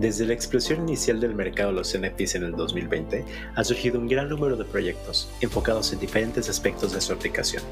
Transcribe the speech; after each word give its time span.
Desde 0.00 0.24
la 0.24 0.32
explosión 0.32 0.88
inicial 0.88 1.20
del 1.20 1.34
mercado 1.34 1.68
de 1.68 1.76
los 1.76 1.94
NFTs 1.94 2.36
en 2.36 2.44
el 2.44 2.52
2020, 2.52 3.22
ha 3.54 3.64
surgido 3.64 3.98
un 3.98 4.08
gran 4.08 4.30
número 4.30 4.56
de 4.56 4.64
proyectos 4.64 5.28
enfocados 5.42 5.92
en 5.92 6.00
diferentes 6.00 6.48
aspectos 6.48 6.94
de 6.94 7.02
su 7.02 7.12
aplicación. 7.12 7.62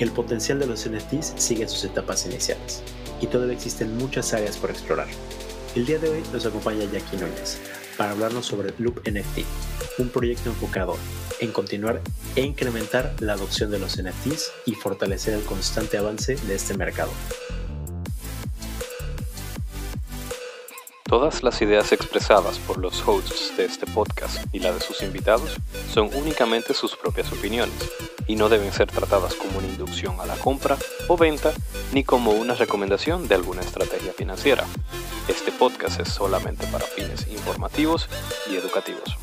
El 0.00 0.10
potencial 0.10 0.58
de 0.58 0.66
los 0.66 0.84
NFTs 0.84 1.34
sigue 1.36 1.62
en 1.62 1.68
sus 1.68 1.84
etapas 1.84 2.26
iniciales 2.26 2.82
y 3.20 3.28
todavía 3.28 3.54
existen 3.54 3.96
muchas 3.98 4.34
áreas 4.34 4.56
por 4.56 4.70
explorar. 4.70 5.06
El 5.76 5.86
día 5.86 6.00
de 6.00 6.08
hoy 6.08 6.22
nos 6.32 6.44
acompaña 6.44 6.90
Jackie 6.92 7.18
Núñez 7.18 7.60
para 7.96 8.10
hablarnos 8.10 8.46
sobre 8.46 8.74
Loop 8.78 9.08
NFT, 9.08 9.44
un 10.00 10.08
proyecto 10.08 10.50
enfocado 10.50 10.96
en 11.38 11.52
continuar 11.52 12.00
e 12.34 12.40
incrementar 12.40 13.14
la 13.20 13.34
adopción 13.34 13.70
de 13.70 13.78
los 13.78 14.02
NFTs 14.02 14.50
y 14.66 14.74
fortalecer 14.74 15.34
el 15.34 15.44
constante 15.44 15.98
avance 15.98 16.34
de 16.34 16.56
este 16.56 16.76
mercado. 16.76 17.12
Todas 21.14 21.44
las 21.44 21.62
ideas 21.62 21.92
expresadas 21.92 22.58
por 22.58 22.78
los 22.78 23.00
hosts 23.06 23.56
de 23.56 23.66
este 23.66 23.86
podcast 23.86 24.52
y 24.52 24.58
la 24.58 24.72
de 24.72 24.80
sus 24.80 25.00
invitados 25.00 25.58
son 25.88 26.10
únicamente 26.12 26.74
sus 26.74 26.96
propias 26.96 27.32
opiniones 27.32 27.88
y 28.26 28.34
no 28.34 28.48
deben 28.48 28.72
ser 28.72 28.88
tratadas 28.88 29.36
como 29.36 29.58
una 29.58 29.68
inducción 29.68 30.16
a 30.18 30.26
la 30.26 30.34
compra 30.34 30.76
o 31.06 31.16
venta 31.16 31.52
ni 31.92 32.02
como 32.02 32.32
una 32.32 32.54
recomendación 32.54 33.28
de 33.28 33.36
alguna 33.36 33.60
estrategia 33.60 34.12
financiera. 34.12 34.64
Este 35.28 35.52
podcast 35.52 36.00
es 36.00 36.08
solamente 36.08 36.66
para 36.66 36.84
fines 36.84 37.28
informativos 37.30 38.08
y 38.50 38.56
educativos. 38.56 39.16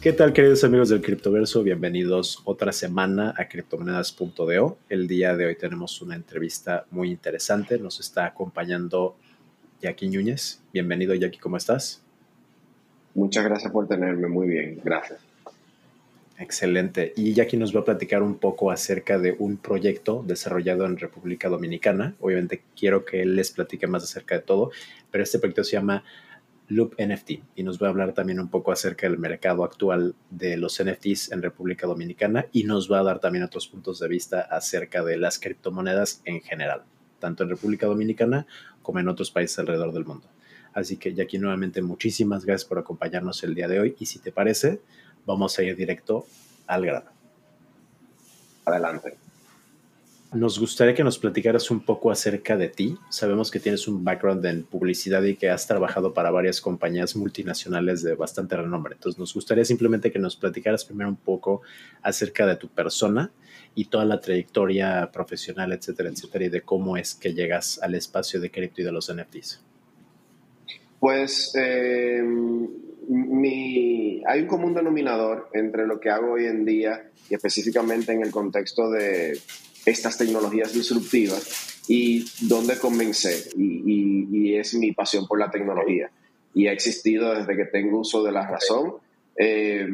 ¿Qué 0.00 0.14
tal 0.14 0.32
queridos 0.32 0.64
amigos 0.64 0.88
del 0.88 1.02
Criptoverso? 1.02 1.62
Bienvenidos 1.62 2.40
otra 2.44 2.72
semana 2.72 3.34
a 3.36 3.48
criptomonedas.do. 3.48 4.78
El 4.88 5.08
día 5.08 5.36
de 5.36 5.46
hoy 5.46 5.56
tenemos 5.56 6.00
una 6.00 6.14
entrevista 6.14 6.86
muy 6.90 7.10
interesante. 7.10 7.76
Nos 7.78 8.00
está 8.00 8.24
acompañando 8.24 9.16
Jackie 9.80 10.08
Núñez. 10.08 10.60
Bienvenido, 10.72 11.14
Jackie, 11.14 11.38
¿cómo 11.38 11.56
estás? 11.56 12.02
Muchas 13.14 13.44
gracias 13.44 13.72
por 13.72 13.88
tenerme, 13.88 14.28
muy 14.28 14.46
bien, 14.46 14.80
gracias. 14.84 15.20
Excelente. 16.38 17.14
Y 17.16 17.32
Jackie 17.32 17.56
nos 17.56 17.74
va 17.74 17.80
a 17.80 17.84
platicar 17.84 18.22
un 18.22 18.36
poco 18.36 18.70
acerca 18.70 19.18
de 19.18 19.34
un 19.38 19.56
proyecto 19.56 20.22
desarrollado 20.26 20.84
en 20.84 20.98
República 20.98 21.48
Dominicana. 21.48 22.14
Obviamente 22.20 22.62
quiero 22.78 23.04
que 23.04 23.22
él 23.22 23.36
les 23.36 23.50
platique 23.52 23.86
más 23.86 24.04
acerca 24.04 24.34
de 24.34 24.42
todo, 24.42 24.70
pero 25.10 25.24
este 25.24 25.38
proyecto 25.38 25.64
se 25.64 25.72
llama 25.72 26.04
Loop 26.68 26.94
NFT 26.98 27.30
y 27.54 27.62
nos 27.62 27.80
va 27.80 27.86
a 27.86 27.90
hablar 27.90 28.12
también 28.12 28.40
un 28.40 28.48
poco 28.48 28.72
acerca 28.72 29.08
del 29.08 29.18
mercado 29.18 29.64
actual 29.64 30.14
de 30.30 30.56
los 30.56 30.82
NFTs 30.82 31.32
en 31.32 31.42
República 31.42 31.86
Dominicana 31.86 32.46
y 32.52 32.64
nos 32.64 32.90
va 32.90 33.00
a 33.00 33.04
dar 33.04 33.20
también 33.20 33.44
otros 33.44 33.68
puntos 33.68 34.00
de 34.00 34.08
vista 34.08 34.40
acerca 34.40 35.02
de 35.04 35.16
las 35.16 35.38
criptomonedas 35.38 36.22
en 36.24 36.40
general, 36.40 36.82
tanto 37.18 37.42
en 37.42 37.50
República 37.50 37.86
Dominicana 37.86 38.46
como 38.82 39.00
en 39.00 39.08
otros 39.08 39.30
países 39.30 39.58
alrededor 39.58 39.92
del 39.92 40.04
mundo. 40.04 40.28
Así 40.72 40.96
que 40.98 41.14
Jackie, 41.14 41.38
nuevamente 41.38 41.80
muchísimas 41.80 42.44
gracias 42.44 42.68
por 42.68 42.78
acompañarnos 42.78 43.42
el 43.44 43.54
día 43.54 43.66
de 43.66 43.80
hoy 43.80 43.96
y 43.98 44.06
si 44.06 44.18
te 44.18 44.30
parece, 44.30 44.80
vamos 45.24 45.58
a 45.58 45.62
ir 45.62 45.74
directo 45.74 46.26
al 46.66 46.84
grano. 46.84 47.10
Adelante. 48.66 49.25
Nos 50.36 50.58
gustaría 50.58 50.92
que 50.92 51.02
nos 51.02 51.18
platicaras 51.18 51.70
un 51.70 51.80
poco 51.80 52.10
acerca 52.10 52.58
de 52.58 52.68
ti. 52.68 52.98
Sabemos 53.08 53.50
que 53.50 53.58
tienes 53.58 53.88
un 53.88 54.04
background 54.04 54.44
en 54.44 54.64
publicidad 54.64 55.22
y 55.22 55.34
que 55.34 55.48
has 55.48 55.66
trabajado 55.66 56.12
para 56.12 56.30
varias 56.30 56.60
compañías 56.60 57.16
multinacionales 57.16 58.02
de 58.02 58.14
bastante 58.16 58.54
renombre. 58.54 58.96
Entonces 58.96 59.18
nos 59.18 59.32
gustaría 59.32 59.64
simplemente 59.64 60.12
que 60.12 60.18
nos 60.18 60.36
platicaras 60.36 60.84
primero 60.84 61.08
un 61.08 61.16
poco 61.16 61.62
acerca 62.02 62.44
de 62.44 62.56
tu 62.56 62.68
persona 62.68 63.32
y 63.74 63.86
toda 63.86 64.04
la 64.04 64.20
trayectoria 64.20 65.10
profesional, 65.10 65.72
etcétera, 65.72 66.10
etcétera, 66.10 66.44
y 66.44 66.48
de 66.50 66.60
cómo 66.60 66.98
es 66.98 67.14
que 67.14 67.32
llegas 67.32 67.80
al 67.82 67.94
espacio 67.94 68.38
de 68.38 68.50
cripto 68.50 68.82
y 68.82 68.84
de 68.84 68.92
los 68.92 69.10
NFTs. 69.10 69.64
Pues 71.00 71.54
eh, 71.58 72.22
mi, 73.08 74.22
hay 74.26 74.42
un 74.42 74.48
común 74.48 74.74
denominador 74.74 75.48
entre 75.54 75.86
lo 75.86 75.98
que 75.98 76.10
hago 76.10 76.32
hoy 76.32 76.44
en 76.44 76.66
día 76.66 77.10
y 77.30 77.34
específicamente 77.34 78.12
en 78.12 78.20
el 78.20 78.30
contexto 78.30 78.90
de 78.90 79.40
estas 79.86 80.18
tecnologías 80.18 80.74
disruptivas 80.74 81.82
y 81.88 82.26
donde 82.42 82.78
comencé. 82.78 83.48
Y, 83.56 84.26
y, 84.30 84.56
es 84.56 84.74
mi 84.74 84.92
pasión 84.92 85.26
por 85.26 85.38
la 85.38 85.50
tecnología. 85.50 86.10
Y 86.52 86.66
ha 86.66 86.72
existido 86.72 87.34
desde 87.34 87.56
que 87.56 87.66
tengo 87.66 88.00
uso 88.00 88.24
de 88.24 88.32
la 88.32 88.46
razón, 88.46 88.94
eh, 89.36 89.86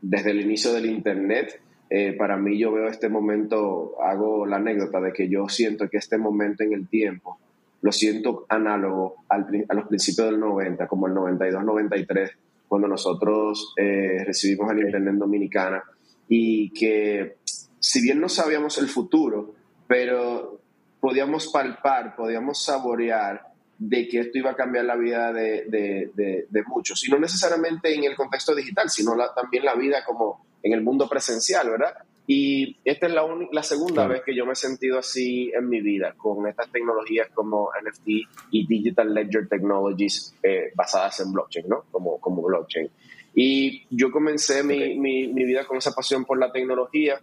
desde 0.00 0.30
el 0.30 0.40
inicio 0.40 0.72
del 0.72 0.86
Internet. 0.86 1.60
Eh, 1.90 2.12
para 2.12 2.36
mí 2.36 2.58
yo 2.58 2.70
veo 2.70 2.86
este 2.86 3.08
momento, 3.08 3.96
hago 4.02 4.46
la 4.46 4.56
anécdota 4.56 5.00
de 5.00 5.12
que 5.12 5.28
yo 5.28 5.48
siento 5.48 5.88
que 5.88 5.96
este 5.96 6.18
momento 6.18 6.62
en 6.62 6.74
el 6.74 6.86
tiempo 6.88 7.38
lo 7.80 7.92
siento 7.92 8.44
análogo 8.48 9.24
a 9.28 9.38
los 9.38 9.86
principios 9.86 10.30
del 10.30 10.40
90, 10.40 10.86
como 10.86 11.06
el 11.06 11.14
92-93, 11.14 12.30
cuando 12.66 12.88
nosotros 12.88 13.72
eh, 13.76 14.24
recibimos 14.26 14.70
el 14.72 14.80
Internet 14.80 15.14
Dominicana 15.14 15.82
y 16.28 16.70
que 16.70 17.36
si 17.80 18.02
bien 18.02 18.20
no 18.20 18.28
sabíamos 18.28 18.78
el 18.78 18.88
futuro, 18.88 19.54
pero 19.86 20.60
podíamos 21.00 21.48
palpar, 21.48 22.16
podíamos 22.16 22.64
saborear 22.64 23.48
de 23.78 24.08
que 24.08 24.20
esto 24.20 24.38
iba 24.38 24.50
a 24.50 24.56
cambiar 24.56 24.84
la 24.84 24.96
vida 24.96 25.32
de, 25.32 25.64
de, 25.68 26.62
muchos, 26.66 27.06
y 27.06 27.10
no 27.10 27.18
necesariamente 27.18 27.94
en 27.94 28.04
el 28.04 28.16
contexto 28.16 28.54
digital, 28.54 28.90
sino 28.90 29.12
también 29.34 29.64
la 29.64 29.74
vida 29.74 30.04
como 30.04 30.44
en 30.62 30.72
el 30.72 30.82
mundo 30.82 31.08
presencial, 31.08 31.70
¿verdad? 31.70 31.94
Y 32.26 32.76
esta 32.84 33.06
es 33.06 33.12
la, 33.14 33.22
la 33.52 33.62
segunda 33.62 34.06
vez 34.06 34.22
que 34.22 34.34
yo 34.34 34.44
me 34.44 34.52
he 34.52 34.56
sentido 34.56 34.98
así 34.98 35.50
en 35.54 35.68
mi 35.68 35.80
vida, 35.80 36.14
con 36.16 36.46
estas 36.46 36.70
tecnologías 36.70 37.28
como 37.32 37.70
NFT 37.82 38.08
y 38.50 38.66
Digital 38.66 39.14
Ledger 39.14 39.48
Technologies 39.48 40.34
eh, 40.42 40.72
basadas 40.74 41.20
en 41.20 41.32
blockchain, 41.32 41.68
¿no? 41.68 41.84
Como, 41.90 42.18
como 42.18 42.42
blockchain. 42.42 42.90
Y 43.34 43.86
yo 43.88 44.10
comencé 44.10 44.62
mi, 44.62 44.98
mi, 44.98 45.28
mi, 45.28 45.44
vida 45.44 45.64
con 45.64 45.78
esa 45.78 45.92
pasión 45.92 46.24
por 46.24 46.38
la 46.38 46.52
tecnología, 46.52 47.18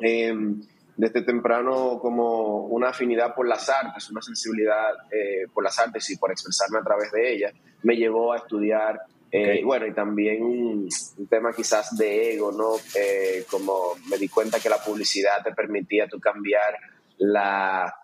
em, 0.00 0.60
desde 0.96 1.22
temprano 1.22 1.98
como 2.00 2.66
una 2.66 2.90
afinidad 2.90 3.34
por 3.34 3.48
las 3.48 3.68
artes, 3.68 4.10
una 4.10 4.22
sensibilidad 4.22 4.92
eh, 5.10 5.46
por 5.52 5.64
las 5.64 5.78
artes 5.78 6.10
y 6.10 6.16
por 6.16 6.30
expresarme 6.30 6.78
a 6.78 6.82
través 6.82 7.10
de 7.12 7.32
ellas, 7.32 7.54
me 7.82 7.96
llevó 7.96 8.32
a 8.32 8.38
estudiar 8.38 9.00
eh, 9.32 9.62
bueno, 9.64 9.86
y 9.86 9.94
también 9.94 10.42
un, 10.42 10.88
tema 11.28 11.52
quizás 11.52 11.96
de 11.96 12.34
ego, 12.34 12.50
¿no? 12.50 12.74
Eh, 12.96 13.44
como 13.48 13.94
me 14.08 14.18
di 14.18 14.28
cuenta 14.28 14.58
que 14.58 14.68
la 14.68 14.82
publicidad 14.82 15.42
te 15.44 15.52
permitía 15.52 16.08
tú 16.08 16.18
cambiar 16.18 16.76
la, 17.18 17.94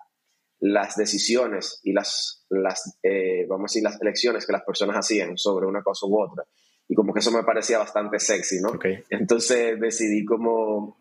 las 0.60 0.94
decisiones 0.94 1.80
y 1.82 1.92
las, 1.92 2.46
las 2.48 2.96
eh, 3.02 3.44
vamos 3.48 3.64
a 3.64 3.70
decir, 3.72 3.82
las 3.82 4.00
elecciones 4.00 4.46
que 4.46 4.52
las 4.52 4.62
personas 4.62 4.96
hacían 4.96 5.36
sobre 5.36 5.66
una 5.66 5.82
cosa 5.82 6.06
u 6.06 6.22
otra. 6.22 6.44
Y 6.88 6.94
como 6.94 7.12
que 7.12 7.20
eso 7.20 7.32
me 7.32 7.42
parecía 7.42 7.78
bastante 7.78 8.19
sexy, 8.19 8.60
¿no? 8.60 8.78
Entonces 9.10 9.78
decidí 9.80 10.24
como 10.24 10.98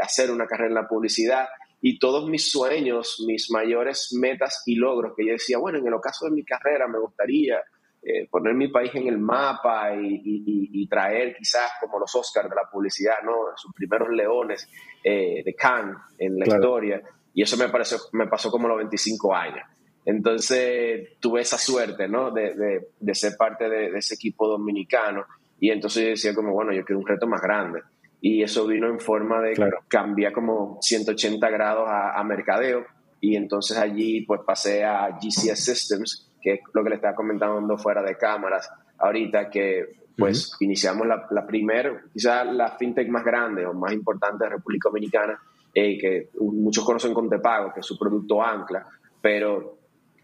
hacer 0.00 0.30
una 0.30 0.46
carrera 0.46 0.68
en 0.68 0.74
la 0.74 0.88
publicidad 0.88 1.46
y 1.80 1.98
todos 1.98 2.28
mis 2.28 2.50
sueños, 2.50 3.22
mis 3.26 3.50
mayores 3.50 4.12
metas 4.18 4.62
y 4.66 4.76
logros 4.76 5.12
que 5.16 5.26
yo 5.26 5.32
decía, 5.32 5.58
bueno, 5.58 5.78
en 5.78 5.86
el 5.86 5.94
ocaso 5.94 6.24
de 6.24 6.32
mi 6.32 6.44
carrera 6.44 6.88
me 6.88 6.98
gustaría 6.98 7.60
eh, 8.02 8.28
poner 8.30 8.54
mi 8.54 8.68
país 8.68 8.92
en 8.94 9.08
el 9.08 9.18
mapa 9.18 9.90
y, 9.94 10.86
traer 10.88 11.34
quizás 11.36 11.72
como 11.80 11.98
los 11.98 12.14
Oscars 12.14 12.48
de 12.48 12.54
la 12.54 12.70
publicidad, 12.70 13.16
¿no? 13.24 13.32
Sus 13.56 13.74
primeros 13.74 14.08
leones 14.10 14.68
eh, 15.02 15.42
de 15.44 15.54
Cannes 15.54 15.96
en 16.16 16.38
la 16.38 16.46
historia. 16.46 17.02
Y 17.34 17.42
eso 17.42 17.56
me, 17.56 17.68
pareció, 17.68 17.98
me 18.12 18.28
pasó 18.28 18.48
como 18.50 18.68
los 18.68 18.76
25 18.76 19.34
años. 19.34 19.66
Entonces 20.06 21.18
tuve 21.18 21.40
esa 21.40 21.58
suerte, 21.58 22.06
¿no? 22.06 22.30
De, 22.30 22.86
de, 22.98 23.14
ser 23.14 23.36
parte 23.36 23.68
de, 23.68 23.88
ese 23.98 24.14
equipo 24.14 24.46
dominicano. 24.46 25.24
Y 25.58 25.70
entonces 25.70 26.02
yo 26.02 26.08
decía 26.10 26.34
como, 26.34 26.52
bueno, 26.52 26.72
yo 26.72 26.84
quiero 26.84 27.00
un 27.00 27.06
reto 27.06 27.26
más 27.26 27.42
grande. 27.42 27.82
Y 28.20 28.42
eso 28.42 28.66
vino 28.66 28.88
en 28.88 29.00
forma 29.00 29.42
de 29.42 29.54
cambiar 29.88 30.32
como 30.32 30.78
180 30.80 31.50
grados 31.50 31.88
a, 31.88 32.18
a 32.18 32.22
mercadeo. 32.22 32.86
Y 33.20 33.34
entonces 33.34 33.76
allí 33.76 34.22
pues 34.22 34.42
pasé 34.46 34.84
a 34.84 35.10
GCS 35.10 35.64
Systems, 35.64 36.30
que 36.40 36.54
es 36.54 36.60
lo 36.72 36.84
que 36.84 36.90
le 36.90 36.96
estaba 36.96 37.16
comentando 37.16 37.76
fuera 37.76 38.02
de 38.02 38.16
cámaras 38.16 38.70
ahorita, 38.98 39.50
que 39.50 39.86
pues 40.16 40.56
iniciamos 40.60 41.06
la, 41.06 41.26
la 41.30 41.46
primera, 41.46 42.02
quizás 42.12 42.46
la 42.46 42.76
fintech 42.78 43.08
más 43.08 43.24
grande 43.24 43.66
o 43.66 43.74
más 43.74 43.92
importante 43.92 44.44
de 44.44 44.50
República 44.50 44.88
Dominicana, 44.88 45.38
eh, 45.74 45.98
que 45.98 46.30
muchos 46.40 46.84
conocen 46.84 47.12
con 47.12 47.28
Tepago, 47.28 47.72
que 47.74 47.80
es 47.80 47.86
su 47.86 47.98
producto 47.98 48.42
Ancla, 48.42 48.86
pero 49.20 49.76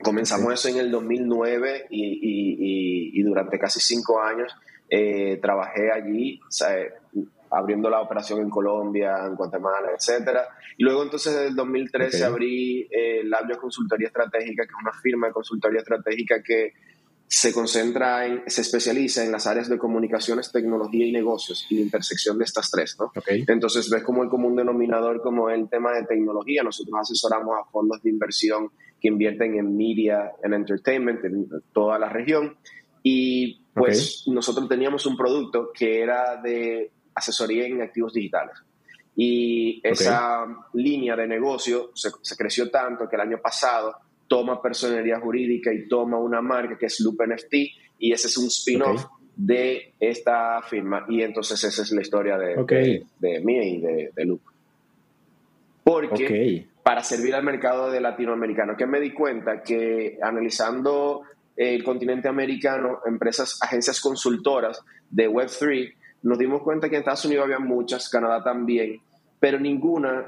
comenzamos 0.03 0.53
eso 0.53 0.69
en 0.69 0.79
el 0.79 0.91
2009 0.91 1.87
y, 1.91 2.05
y, 2.05 3.21
y, 3.21 3.23
durante 3.23 3.59
casi 3.59 3.81
cinco 3.81 4.21
años 4.21 4.55
eh, 4.89 5.39
trabajé 5.41 5.91
allí, 5.91 6.41
abriendo 7.51 7.89
la 7.89 8.01
operación 8.01 8.41
en 8.41 8.51
Colombia, 8.51 9.25
en 9.27 9.35
Guatemala, 9.35 9.91
etcétera. 9.97 10.49
Y 10.77 10.85
luego 10.85 11.03
entonces 11.03 11.35
en 11.37 11.47
el 11.49 11.55
2013 11.55 12.25
abrí 12.25 12.89
eh, 12.91 13.23
Labio 13.25 13.59
Consultoría 13.59 14.09
Estratégica, 14.09 14.65
que 14.65 14.71
es 14.71 14.83
una 14.83 14.93
firma 14.93 15.29
de 15.29 15.33
consultoría 15.33 15.81
estratégica 15.81 16.43
que 16.43 16.73
se 17.35 17.51
concentra 17.51 18.27
en, 18.27 18.43
se 18.47 18.61
especializa 18.61 19.25
en 19.25 19.33
las 19.33 19.47
áreas 19.47 19.67
de 19.67 19.79
comunicaciones, 19.79 20.53
tecnología 20.53 21.07
y 21.07 21.13
negocios 21.13 21.67
y 21.71 21.77
la 21.77 21.81
intersección 21.81 22.37
de 22.37 22.45
estas 22.45 22.71
tres, 22.71 22.95
¿no? 23.01 23.11
Entonces 23.27 23.89
ves 23.89 24.03
como 24.03 24.23
el 24.23 24.29
común 24.29 24.55
denominador 24.55 25.23
como 25.23 25.49
el 25.49 25.67
tema 25.71 25.93
de 25.93 26.05
tecnología. 26.05 26.63
Nosotros 26.63 26.95
asesoramos 27.01 27.57
a 27.59 27.65
fondos 27.71 28.03
de 28.03 28.11
inversión 28.11 28.69
que 29.01 29.09
invierten 29.09 29.55
en 29.55 29.75
media, 29.75 30.33
en 30.43 30.53
entertainment, 30.53 31.25
en 31.25 31.49
toda 31.73 31.99
la 31.99 32.11
región. 32.11 32.59
Y 33.03 33.63
pues 33.73 34.25
nosotros 34.27 34.69
teníamos 34.69 35.07
un 35.07 35.17
producto 35.17 35.71
que 35.73 36.03
era 36.03 36.37
de 36.37 36.93
asesoría 37.15 37.65
en 37.65 37.81
activos 37.81 38.13
digitales. 38.13 38.59
Y 39.17 39.81
esa 39.83 40.45
línea 40.75 41.17
de 41.17 41.27
negocio 41.27 41.93
se, 41.95 42.11
se 42.21 42.37
creció 42.37 42.71
tanto 42.71 43.09
que 43.09 43.17
el 43.17 43.23
año 43.23 43.39
pasado 43.43 43.97
toma 44.33 44.63
personalidad 44.63 45.21
jurídica 45.21 45.75
y 45.75 45.87
toma 45.87 46.17
una 46.17 46.41
marca 46.41 46.79
que 46.79 46.87
es 46.87 47.01
Loop 47.01 47.21
NFT 47.23 47.53
y 47.99 48.13
ese 48.13 48.29
es 48.29 48.39
un 48.39 48.47
spin-off 48.47 49.05
de 49.37 49.93
esta 50.01 50.63
firma 50.63 51.05
y 51.07 51.21
entonces 51.21 51.63
esa 51.63 51.83
es 51.83 51.93
la 51.93 52.01
historia 52.01 52.39
de, 52.39 53.05
de, 53.19 53.41
mí 53.41 53.59
y 53.59 53.81
de, 53.83 54.25
Loop. 54.25 54.41
Porque 55.85 56.67
para 56.83 57.05
servir 57.05 57.35
al 57.35 57.45
mercado 57.45 57.91
de 57.91 58.01
latinoamericano, 58.01 58.75
que 58.75 58.87
me 58.87 59.01
di 59.01 59.13
cuenta 59.13 59.63
que 59.63 60.19
analizando 60.23 61.25
el 61.55 61.85
continente 61.85 62.29
americano, 62.29 63.01
empresas, 63.05 63.59
agencias 63.61 64.01
consultoras 64.01 64.81
de 65.11 65.29
Web3, 65.29 65.93
nos 66.23 66.39
dimos 66.39 66.63
cuenta 66.63 66.89
que 66.89 66.95
en 66.95 67.01
Estados 67.01 67.27
Unidos 67.27 67.45
había 67.45 67.59
muchas, 67.59 68.09
Canadá 68.09 68.43
también, 68.43 68.99
pero 69.39 69.61
ninguna 69.61 70.27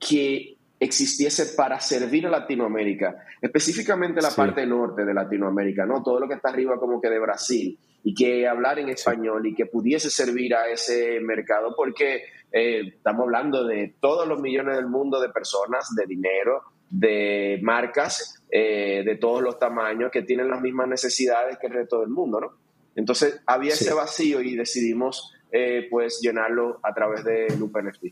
que 0.00 0.56
existiese 0.84 1.54
para 1.56 1.80
servir 1.80 2.26
a 2.26 2.30
Latinoamérica, 2.30 3.24
específicamente 3.40 4.20
la 4.20 4.30
parte 4.30 4.66
norte 4.66 5.04
de 5.04 5.14
Latinoamérica, 5.14 5.86
¿no? 5.86 6.02
Todo 6.02 6.20
lo 6.20 6.28
que 6.28 6.34
está 6.34 6.50
arriba 6.50 6.78
como 6.78 7.00
que 7.00 7.10
de 7.10 7.18
Brasil 7.18 7.78
y 8.02 8.14
que 8.14 8.46
hablar 8.46 8.78
en 8.78 8.90
español 8.90 9.46
y 9.46 9.54
que 9.54 9.66
pudiese 9.66 10.10
servir 10.10 10.54
a 10.54 10.68
ese 10.68 11.20
mercado 11.20 11.74
porque 11.76 12.24
eh, 12.52 12.82
estamos 12.96 13.24
hablando 13.24 13.64
de 13.64 13.94
todos 13.98 14.28
los 14.28 14.40
millones 14.40 14.76
del 14.76 14.86
mundo 14.86 15.20
de 15.20 15.30
personas, 15.30 15.94
de 15.96 16.06
dinero, 16.06 16.62
de 16.90 17.58
marcas 17.62 18.44
eh, 18.50 19.02
de 19.04 19.16
todos 19.16 19.42
los 19.42 19.58
tamaños 19.58 20.12
que 20.12 20.22
tienen 20.22 20.48
las 20.48 20.60
mismas 20.60 20.86
necesidades 20.86 21.58
que 21.58 21.66
el 21.66 21.72
resto 21.72 22.00
del 22.00 22.10
mundo, 22.10 22.40
¿no? 22.40 22.52
Entonces 22.94 23.40
había 23.46 23.72
ese 23.72 23.92
vacío 23.92 24.40
y 24.40 24.54
decidimos 24.54 25.32
eh, 25.50 25.88
pues 25.90 26.20
llenarlo 26.22 26.78
a 26.82 26.94
través 26.94 27.24
de 27.24 27.48
Loop 27.58 27.76
NFT. 27.76 28.04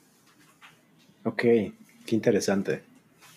Ok, 1.25 1.45
Qué 2.06 2.14
interesante, 2.14 2.82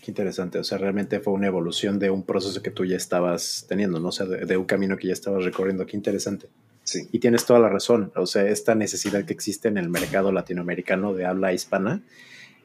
qué 0.01 0.11
interesante. 0.11 0.59
O 0.59 0.63
sea, 0.63 0.77
realmente 0.77 1.19
fue 1.19 1.33
una 1.33 1.47
evolución 1.47 1.99
de 1.99 2.09
un 2.09 2.23
proceso 2.23 2.61
que 2.61 2.71
tú 2.71 2.85
ya 2.85 2.97
estabas 2.97 3.65
teniendo, 3.67 3.99
¿no? 3.99 4.09
O 4.09 4.11
sea, 4.11 4.25
de, 4.25 4.57
un 4.57 4.65
camino 4.65 4.97
que 4.97 5.07
ya 5.07 5.13
estabas 5.13 5.43
recorriendo. 5.43 5.85
Qué 5.85 5.97
interesante. 5.97 6.47
Sí. 6.83 7.07
Y 7.11 7.19
tienes 7.19 7.45
toda 7.45 7.59
la 7.59 7.69
razón. 7.69 8.11
O 8.15 8.25
sea, 8.25 8.47
esta 8.47 8.75
necesidad 8.75 9.25
que 9.25 9.33
existe 9.33 9.67
en 9.67 9.77
el 9.77 9.89
mercado 9.89 10.31
latinoamericano 10.31 11.13
de 11.13 11.25
habla 11.25 11.53
hispana 11.53 12.03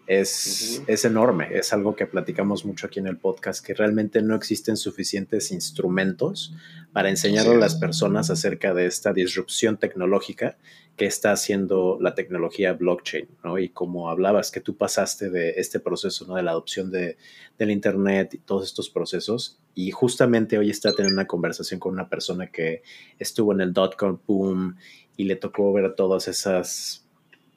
es, 0.06 0.82
es 0.87 1.05
enorme. 1.05 1.49
Es 1.52 1.73
algo 1.73 1.94
que 1.94 2.06
platicamos 2.06 2.64
mucho 2.64 2.87
aquí 2.88 2.99
en 2.99 3.06
el 3.06 3.17
podcast, 3.17 3.64
que 3.64 3.75
realmente 3.75 4.23
no 4.23 4.35
existen 4.35 4.76
suficientes 4.76 5.52
instrumentos 5.52 6.55
para 6.93 7.11
enseñar 7.11 7.47
a 7.47 7.55
las 7.55 7.76
personas 7.76 8.29
acerca 8.31 8.75
de 8.75 8.87
esta 8.87 9.12
disrupción 9.12 9.76
tecnológica 9.76 10.56
que 11.00 11.06
está 11.06 11.32
haciendo 11.32 11.97
la 11.99 12.14
tecnología 12.14 12.75
blockchain, 12.75 13.26
¿no? 13.43 13.58
Y 13.58 13.70
como 13.70 14.11
hablabas, 14.11 14.50
que 14.50 14.61
tú 14.61 14.76
pasaste 14.76 15.31
de 15.31 15.55
este 15.56 15.81
proceso, 15.81 16.26
¿no? 16.26 16.35
De 16.35 16.43
la 16.43 16.50
adopción 16.50 16.91
de, 16.91 17.17
del 17.56 17.70
Internet 17.70 18.35
y 18.35 18.38
todos 18.41 18.67
estos 18.67 18.91
procesos. 18.91 19.58
Y 19.75 19.93
justamente 19.93 20.58
hoy 20.58 20.69
está 20.69 20.93
teniendo 20.93 21.14
una 21.14 21.26
conversación 21.26 21.81
con 21.81 21.94
una 21.94 22.11
persona 22.11 22.49
que 22.49 22.82
estuvo 23.19 23.55
en 23.55 23.62
el 23.62 23.73
dot-com 23.73 24.19
boom 24.26 24.76
y 25.17 25.25
le 25.25 25.37
tocó 25.37 25.73
ver 25.73 25.94
todas 25.94 26.29
esas, 26.29 27.08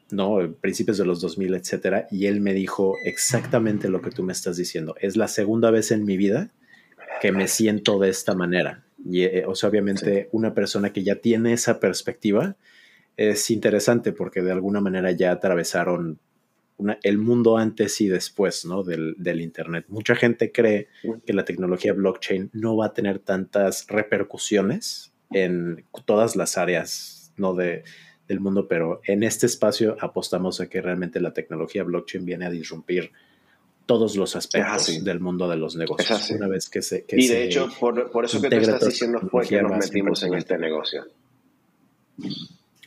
¿no? 0.09 0.37
Principios 0.61 0.97
de 0.97 1.03
los 1.03 1.19
2000, 1.19 1.55
etcétera. 1.55 2.07
Y 2.11 2.27
él 2.27 2.39
me 2.39 2.53
dijo 2.53 2.95
exactamente 3.03 3.89
lo 3.89 4.01
que 4.01 4.11
tú 4.11 4.23
me 4.23 4.31
estás 4.31 4.55
diciendo. 4.55 4.95
Es 5.01 5.17
la 5.17 5.27
segunda 5.27 5.69
vez 5.69 5.91
en 5.91 6.05
mi 6.05 6.15
vida 6.15 6.53
que 7.19 7.33
me 7.33 7.49
siento 7.49 7.99
de 7.99 8.07
esta 8.07 8.35
manera. 8.35 8.85
Y, 9.03 9.23
eh, 9.23 9.43
o 9.45 9.53
sea, 9.53 9.67
obviamente 9.67 10.29
una 10.31 10.53
persona 10.53 10.93
que 10.93 11.03
ya 11.03 11.15
tiene 11.15 11.51
esa 11.51 11.81
perspectiva 11.81 12.55
es 13.17 13.49
interesante 13.51 14.11
porque 14.11 14.41
de 14.41 14.51
alguna 14.51 14.81
manera 14.81 15.11
ya 15.11 15.31
atravesaron 15.31 16.19
el 17.03 17.17
mundo 17.17 17.57
antes 17.57 18.01
y 18.01 18.07
después 18.07 18.65
¿no? 18.65 18.83
del, 18.83 19.41
Internet. 19.41 19.85
Mucha 19.89 20.15
gente 20.15 20.51
cree 20.51 20.87
que 21.25 21.33
la 21.33 21.45
tecnología 21.45 21.93
blockchain 21.93 22.49
no 22.53 22.75
va 22.75 22.87
a 22.87 22.93
tener 22.93 23.19
tantas 23.19 23.87
repercusiones 23.87 25.13
en 25.31 25.85
todas 26.05 26.35
las 26.35 26.57
áreas 26.57 27.33
¿no? 27.37 27.53
de, 27.53 27.83
del 28.27 28.39
mundo, 28.39 28.67
pero 28.67 29.01
en 29.05 29.23
este 29.23 29.45
espacio 29.45 29.95
apostamos 29.99 30.59
a 30.61 30.67
que 30.67 30.81
realmente 30.81 31.19
la 31.19 31.33
tecnología 31.33 31.83
blockchain 31.83 32.25
viene 32.25 32.45
a 32.45 32.49
disrumpir 32.49 33.11
todos 33.85 34.15
los 34.15 34.35
aspectos 34.35 35.03
del 35.03 35.19
mundo 35.19 35.49
de 35.49 35.57
los 35.57 35.75
negocios. 35.75 36.29
Una 36.31 36.47
vez 36.47 36.69
que 36.69 36.81
se. 36.81 37.05
y 37.09 37.27
de 37.27 37.43
hecho, 37.43 37.69
por, 37.79 38.11
por 38.11 38.25
eso 38.25 38.41
que 38.41 38.49
tú 38.49 38.55
estás 38.55 38.85
diciendo 38.85 39.19
fue 39.29 39.45
que 39.45 39.61
nos 39.61 39.77
metimos 39.77 40.23
en 40.23 40.33
este 40.35 40.57
negocio. 40.57 41.05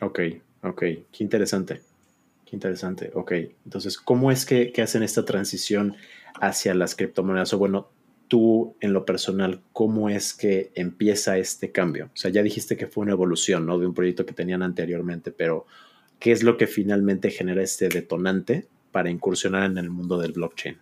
Ok, 0.00 0.20
ok, 0.62 0.80
qué 0.80 1.04
interesante. 1.20 1.82
Qué 2.44 2.54
interesante. 2.54 3.10
Ok, 3.14 3.32
entonces, 3.64 3.98
¿cómo 3.98 4.30
es 4.30 4.46
que, 4.46 4.72
hacen 4.80 5.02
esta 5.02 5.24
transición 5.24 5.96
hacia 6.40 6.74
las 6.74 6.94
criptomonedas? 6.94 7.52
O 7.54 7.58
bueno, 7.58 7.88
tú 8.28 8.76
en 8.80 8.92
lo 8.92 9.04
personal, 9.04 9.62
¿cómo 9.72 10.08
es 10.08 10.32
que 10.32 10.70
empieza 10.74 11.38
este 11.38 11.72
cambio? 11.72 12.06
O 12.06 12.16
sea, 12.16 12.30
ya 12.30 12.42
dijiste 12.42 12.76
que 12.76 12.86
fue 12.86 13.02
una 13.02 13.12
evolución, 13.12 13.66
¿no? 13.66 13.78
De 13.78 13.86
un 13.86 13.94
proyecto 13.94 14.24
que 14.24 14.32
tenían 14.32 14.62
anteriormente, 14.62 15.32
pero 15.32 15.66
¿qué 16.20 16.30
es 16.30 16.44
lo 16.44 16.56
que 16.56 16.68
finalmente 16.68 17.30
genera 17.30 17.62
este 17.62 17.88
detonante 17.88 18.66
para 18.92 19.10
incursionar 19.10 19.64
en 19.64 19.78
el 19.78 19.90
mundo 19.90 20.18
del 20.18 20.32
blockchain? 20.32 20.78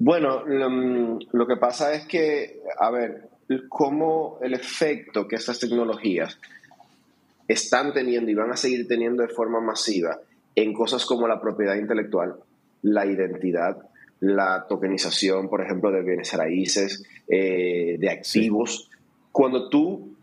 Bueno, 0.00 0.44
lo, 0.46 1.46
que 1.46 1.56
pasa 1.56 1.92
es 1.94 2.06
que, 2.06 2.62
a 2.78 2.90
ver, 2.90 3.28
cómo 3.68 4.38
el 4.42 4.54
efecto 4.54 5.28
que 5.28 5.36
estas 5.36 5.60
tecnologías 5.60 6.38
están 7.52 7.92
teniendo 7.92 8.30
y 8.30 8.34
van 8.34 8.52
a 8.52 8.56
seguir 8.56 8.86
teniendo 8.86 9.22
de 9.24 9.28
forma 9.28 9.60
masiva 9.60 10.20
en 10.54 10.72
cosas 10.72 11.04
como 11.04 11.26
la 11.26 11.40
propiedad 11.40 11.74
intelectual, 11.74 12.36
la 12.82 13.06
identidad, 13.06 13.76
la 14.20 14.66
tokenización, 14.68 15.48
por 15.48 15.60
ejemplo, 15.60 15.90
de 15.90 16.02
bienes 16.02 16.32
raíces, 16.32 17.02
eh, 17.26 17.96
de 17.98 18.08
activos. 18.10 18.88
Cuando 19.32 19.68
tú 19.68 20.14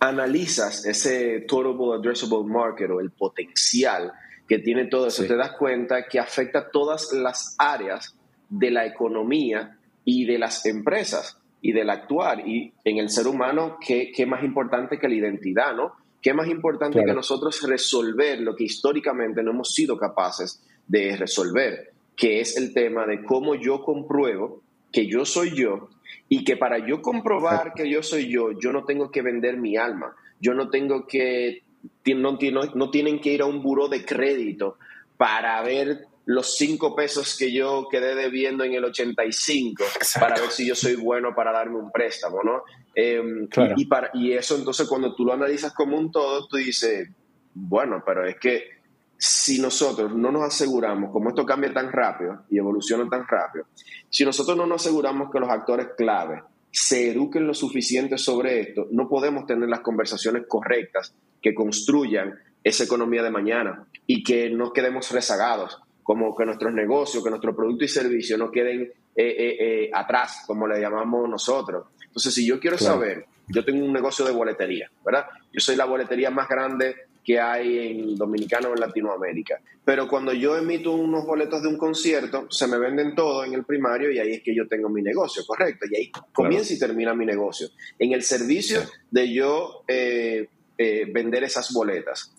analizas 0.00 0.86
ese 0.86 1.40
total 1.40 1.98
addressable 1.98 2.44
market 2.46 2.90
o 2.90 3.00
el 3.00 3.10
potencial 3.10 4.12
que 4.48 4.58
tiene 4.58 4.86
todo 4.86 5.08
eso, 5.08 5.24
te 5.26 5.36
das 5.36 5.52
cuenta 5.52 6.06
que 6.06 6.18
afecta 6.18 6.70
todas 6.70 7.12
las 7.12 7.56
áreas 7.58 8.16
de 8.48 8.70
la 8.70 8.86
economía 8.86 9.76
y 10.04 10.24
de 10.24 10.38
las 10.38 10.64
empresas 10.64 11.38
y 11.60 11.72
del 11.72 11.90
actuar. 11.90 12.48
Y 12.48 12.72
en 12.84 12.96
el 12.96 13.10
ser 13.10 13.26
humano, 13.26 13.76
¿qué, 13.86 14.10
qué 14.14 14.24
más 14.24 14.42
importante 14.42 14.98
que 14.98 15.08
la 15.08 15.14
identidad, 15.14 15.74
no? 15.74 16.03
¿Qué 16.24 16.32
más 16.32 16.48
importante 16.48 17.04
que 17.04 17.12
nosotros 17.12 17.60
resolver 17.68 18.40
lo 18.40 18.56
que 18.56 18.64
históricamente 18.64 19.42
no 19.42 19.50
hemos 19.50 19.74
sido 19.74 19.98
capaces 19.98 20.64
de 20.88 21.14
resolver? 21.18 21.92
Que 22.16 22.40
es 22.40 22.56
el 22.56 22.72
tema 22.72 23.04
de 23.04 23.22
cómo 23.22 23.54
yo 23.56 23.82
compruebo 23.82 24.62
que 24.90 25.06
yo 25.06 25.26
soy 25.26 25.54
yo 25.54 25.90
y 26.30 26.42
que 26.42 26.56
para 26.56 26.78
yo 26.78 27.02
comprobar 27.02 27.74
que 27.74 27.90
yo 27.90 28.02
soy 28.02 28.30
yo, 28.32 28.58
yo 28.58 28.72
no 28.72 28.86
tengo 28.86 29.10
que 29.10 29.20
vender 29.20 29.58
mi 29.58 29.76
alma, 29.76 30.16
yo 30.40 30.54
no 30.54 30.70
tengo 30.70 31.06
que, 31.06 31.62
no, 32.06 32.38
no 32.74 32.90
tienen 32.90 33.20
que 33.20 33.34
ir 33.34 33.42
a 33.42 33.46
un 33.46 33.62
buro 33.62 33.88
de 33.88 34.06
crédito 34.06 34.78
para 35.18 35.60
ver 35.60 36.06
los 36.26 36.56
cinco 36.56 36.94
pesos 36.94 37.36
que 37.36 37.52
yo 37.52 37.86
quedé 37.90 38.14
debiendo 38.14 38.64
en 38.64 38.74
el 38.74 38.84
85 38.84 39.84
para 40.18 40.40
ver 40.40 40.50
si 40.50 40.66
yo 40.66 40.74
soy 40.74 40.96
bueno 40.96 41.34
para 41.34 41.52
darme 41.52 41.76
un 41.76 41.90
préstamo, 41.90 42.42
¿no? 42.42 42.62
Em, 42.94 43.48
y, 43.76 43.86
para, 43.86 44.10
y 44.14 44.32
eso 44.32 44.56
entonces 44.56 44.88
cuando 44.88 45.14
tú 45.14 45.24
lo 45.24 45.32
analizas 45.32 45.74
como 45.74 45.98
un 45.98 46.10
todo, 46.10 46.46
tú 46.46 46.56
dices, 46.56 47.10
bueno, 47.52 48.02
pero 48.06 48.26
es 48.26 48.36
que 48.38 48.74
si 49.16 49.60
nosotros 49.60 50.14
no 50.14 50.30
nos 50.32 50.42
aseguramos, 50.42 51.10
como 51.12 51.28
esto 51.28 51.44
cambia 51.44 51.72
tan 51.72 51.92
rápido 51.92 52.44
y 52.50 52.58
evoluciona 52.58 53.08
tan 53.08 53.26
rápido, 53.26 53.66
si 54.08 54.24
nosotros 54.24 54.56
no 54.56 54.66
nos 54.66 54.82
aseguramos 54.82 55.30
que 55.30 55.40
los 55.40 55.50
actores 55.50 55.88
clave 55.96 56.42
se 56.70 57.10
eduquen 57.10 57.46
lo 57.46 57.54
suficiente 57.54 58.18
sobre 58.18 58.60
esto, 58.60 58.88
no 58.90 59.08
podemos 59.08 59.46
tener 59.46 59.68
las 59.68 59.80
conversaciones 59.80 60.44
correctas 60.48 61.14
que 61.40 61.54
construyan 61.54 62.34
esa 62.64 62.84
economía 62.84 63.22
de 63.22 63.30
mañana 63.30 63.86
y 64.06 64.24
que 64.24 64.50
no 64.50 64.72
quedemos 64.72 65.12
rezagados 65.12 65.83
como 66.04 66.36
que 66.36 66.44
nuestros 66.44 66.72
negocios, 66.72 67.24
que 67.24 67.30
nuestro 67.30 67.56
producto 67.56 67.84
y 67.84 67.88
servicio 67.88 68.36
no 68.36 68.52
queden 68.52 68.82
eh, 68.82 68.90
eh, 69.16 69.56
eh, 69.58 69.90
atrás, 69.92 70.44
como 70.46 70.68
le 70.68 70.78
llamamos 70.78 71.28
nosotros. 71.28 71.86
Entonces, 72.04 72.32
si 72.34 72.46
yo 72.46 72.60
quiero 72.60 72.76
saber, 72.76 73.24
yo 73.48 73.64
tengo 73.64 73.84
un 73.84 73.92
negocio 73.92 74.24
de 74.24 74.32
boletería, 74.32 74.90
¿verdad? 75.04 75.26
Yo 75.50 75.60
soy 75.60 75.76
la 75.76 75.86
boletería 75.86 76.30
más 76.30 76.46
grande 76.46 76.94
que 77.24 77.40
hay 77.40 77.88
en 77.88 78.16
Dominicana 78.16 78.68
o 78.68 78.74
en 78.74 78.80
Latinoamérica. 78.80 79.58
Pero 79.82 80.06
cuando 80.06 80.34
yo 80.34 80.58
emito 80.58 80.92
unos 80.92 81.24
boletos 81.24 81.62
de 81.62 81.68
un 81.68 81.78
concierto, 81.78 82.48
se 82.50 82.66
me 82.66 82.76
venden 82.76 83.14
todo 83.14 83.42
en 83.42 83.54
el 83.54 83.64
primario 83.64 84.12
y 84.12 84.18
ahí 84.18 84.34
es 84.34 84.42
que 84.42 84.54
yo 84.54 84.68
tengo 84.68 84.90
mi 84.90 85.00
negocio, 85.00 85.42
correcto. 85.46 85.86
Y 85.90 85.96
ahí 85.96 86.12
comienza 86.34 86.74
y 86.74 86.78
termina 86.78 87.14
mi 87.14 87.24
negocio. 87.24 87.68
En 87.98 88.12
el 88.12 88.22
servicio 88.22 88.82
de 89.10 89.32
yo 89.32 89.84
vender 89.86 91.44
esas 91.44 91.72
boletas. 91.72 92.33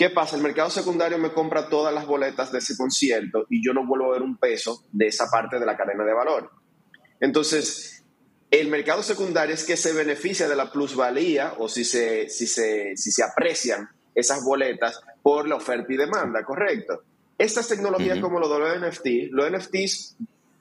¿Qué 0.00 0.08
pasa? 0.08 0.34
El 0.34 0.42
mercado 0.42 0.70
secundario 0.70 1.18
me 1.18 1.30
compra 1.30 1.68
todas 1.68 1.92
las 1.92 2.06
boletas 2.06 2.50
de 2.50 2.60
ese 2.60 2.74
concierto 2.74 3.44
y 3.50 3.62
yo 3.62 3.74
no 3.74 3.86
vuelvo 3.86 4.06
a 4.06 4.12
ver 4.12 4.22
un 4.22 4.38
peso 4.38 4.86
de 4.90 5.08
esa 5.08 5.30
parte 5.30 5.58
de 5.58 5.66
la 5.66 5.76
cadena 5.76 6.06
de 6.06 6.14
valor. 6.14 6.50
Entonces, 7.20 8.02
el 8.50 8.68
mercado 8.68 9.02
secundario 9.02 9.54
es 9.54 9.62
que 9.62 9.76
se 9.76 9.92
beneficia 9.92 10.48
de 10.48 10.56
la 10.56 10.72
plusvalía 10.72 11.52
o 11.58 11.68
si 11.68 11.84
se, 11.84 12.30
si 12.30 12.46
se, 12.46 12.96
si 12.96 13.12
se 13.12 13.22
aprecian 13.22 13.90
esas 14.14 14.42
boletas 14.42 15.02
por 15.22 15.46
la 15.46 15.56
oferta 15.56 15.92
y 15.92 15.98
demanda, 15.98 16.44
¿correcto? 16.44 17.02
Estas 17.36 17.68
tecnologías 17.68 18.20
como 18.20 18.40
lo 18.40 18.48
de 18.48 18.58
los 18.58 18.80
NFTs, 18.80 19.32
los 19.32 19.52
NFTs 19.52 20.16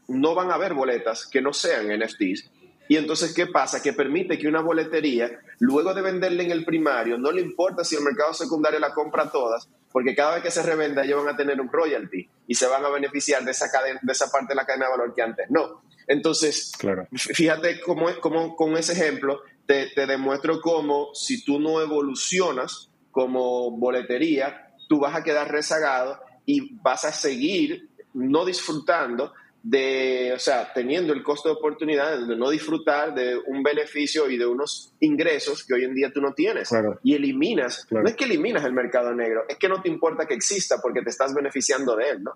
no 0.10 0.36
van 0.36 0.51
a 0.51 0.55
haber 0.55 0.74
boletas 0.74 1.25
que 1.25 1.41
no 1.41 1.53
sean 1.53 1.88
NFTs. 1.88 2.51
Y 2.89 2.98
entonces, 2.98 3.36
¿qué 3.36 3.46
pasa? 3.46 3.84
Que 3.84 3.93
permite 3.93 4.39
que 4.39 4.48
una 4.48 4.62
boletería, 4.62 5.29
luego 5.60 5.93
de 5.93 6.01
venderle 6.01 6.43
en 6.43 6.50
el 6.50 6.65
primario, 6.65 7.19
no 7.19 7.31
le 7.31 7.39
importa 7.39 7.84
si 7.84 7.96
el 7.96 8.01
mercado 8.01 8.34
secundario 8.34 8.79
la 8.79 8.96
compra 8.96 9.29
todas, 9.29 9.69
porque 9.91 10.15
cada 10.15 10.34
vez 10.34 10.43
que 10.43 10.50
se 10.50 10.63
revenda 10.63 11.03
ellos 11.03 11.24
van 11.24 11.36
a 11.36 11.38
tener 11.38 11.62
un 11.62 11.72
royalty 11.72 12.27
y 12.48 12.55
se 12.55 12.65
van 12.65 12.84
a 12.84 12.89
beneficiar 12.89 13.43
de 13.43 13.51
esa, 13.51 13.69
cadena, 13.69 14.00
de 14.01 14.12
esa 14.12 14.31
parte 14.31 14.50
de 14.50 14.55
la 14.55 14.65
cadena 14.65 14.88
de 14.88 14.91
valor 14.91 15.13
que 15.13 15.22
antes 15.22 15.46
no. 15.51 15.84
Entonces, 16.08 16.72
fíjate 17.15 17.79
cómo, 17.79 18.08
cómo, 18.19 18.55
con 18.55 18.75
ese 18.75 18.93
ejemplo 18.93 19.43
te, 19.67 19.91
te 19.93 20.08
demuestro 20.08 20.60
cómo 20.60 21.13
si 21.13 21.46
tú 21.46 21.60
no 21.60 21.81
evolucionas, 21.81 22.89
como 23.12 23.69
boletería, 23.69 24.74
tú 24.88 25.00
vas 25.00 25.15
a 25.15 25.24
quedar 25.24 25.51
rezagado 25.51 26.19
y 26.43 26.74
vas 26.81 27.05
a 27.05 27.12
seguir 27.12 27.88
no 28.15 28.46
disfrutando 28.46 29.31
de, 29.61 30.31
o 30.33 30.39
sea, 30.39 30.71
teniendo 30.73 31.11
el 31.13 31.21
costo 31.21 31.49
de 31.49 31.55
oportunidad 31.55 32.25
de 32.25 32.35
no 32.35 32.49
disfrutar 32.49 33.13
de 33.13 33.37
un 33.37 33.61
beneficio 33.61 34.29
y 34.29 34.37
de 34.37 34.45
unos 34.45 34.93
ingresos 34.99 35.65
que 35.65 35.73
hoy 35.73 35.83
en 35.83 35.93
día 35.93 36.11
tú 36.13 36.21
no 36.21 36.33
tienes. 36.33 36.69
Y 37.03 37.15
eliminas, 37.15 37.85
no 37.91 38.07
es 38.07 38.15
que 38.15 38.25
eliminas 38.25 38.63
el 38.63 38.73
mercado 38.73 39.13
negro, 39.13 39.43
es 39.49 39.57
que 39.57 39.67
no 39.67 39.81
te 39.81 39.89
importa 39.89 40.25
que 40.25 40.33
exista 40.33 40.77
porque 40.81 41.01
te 41.01 41.09
estás 41.09 41.33
beneficiando 41.33 41.95
de 41.95 42.09
él, 42.09 42.23
¿no? 42.23 42.33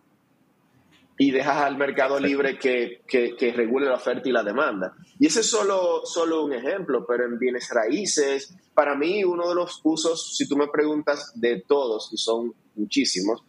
y 1.18 1.32
dejas 1.32 1.58
al 1.58 1.78
mercado 1.78 2.20
libre 2.20 2.58
que, 2.58 3.02
que, 3.08 3.54
regule 3.56 3.86
la 3.86 3.96
oferta 3.96 4.28
y 4.28 4.32
la 4.32 4.44
demanda. 4.44 4.96
Y 5.20 5.28
ese 5.28 5.42
es 5.42 5.50
solo, 5.50 6.02
solo 6.06 6.44
un 6.44 6.54
ejemplo, 6.54 7.06
pero 7.08 7.26
en 7.26 7.38
bienes 7.38 7.70
raíces, 7.70 8.56
para 8.74 8.96
mí 8.96 9.24
uno 9.24 9.50
de 9.50 9.56
los 9.56 9.80
usos, 9.84 10.36
si 10.36 10.48
tú 10.48 10.58
me 10.58 10.68
preguntas 10.68 11.32
de 11.36 11.64
todos, 11.68 12.10
y 12.12 12.18
son 12.18 12.54
muchísimos, 12.76 13.44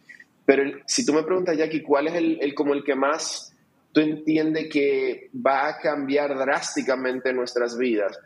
pero 0.45 0.63
si 0.85 1.05
tú 1.05 1.13
me 1.13 1.23
preguntas, 1.23 1.57
Jackie, 1.57 1.81
¿cuál 1.81 2.07
es 2.07 2.13
el, 2.13 2.37
el, 2.39 2.53
como 2.53 2.73
el 2.73 2.83
que 2.83 2.93
más 2.93 3.54
tú 3.95 4.01
entiendes 4.01 4.67
que 4.69 5.29
va 5.33 5.69
a 5.69 5.77
cambiar 5.79 6.37
drásticamente 6.37 7.31
nuestras 7.31 7.77
vidas? 7.77 8.19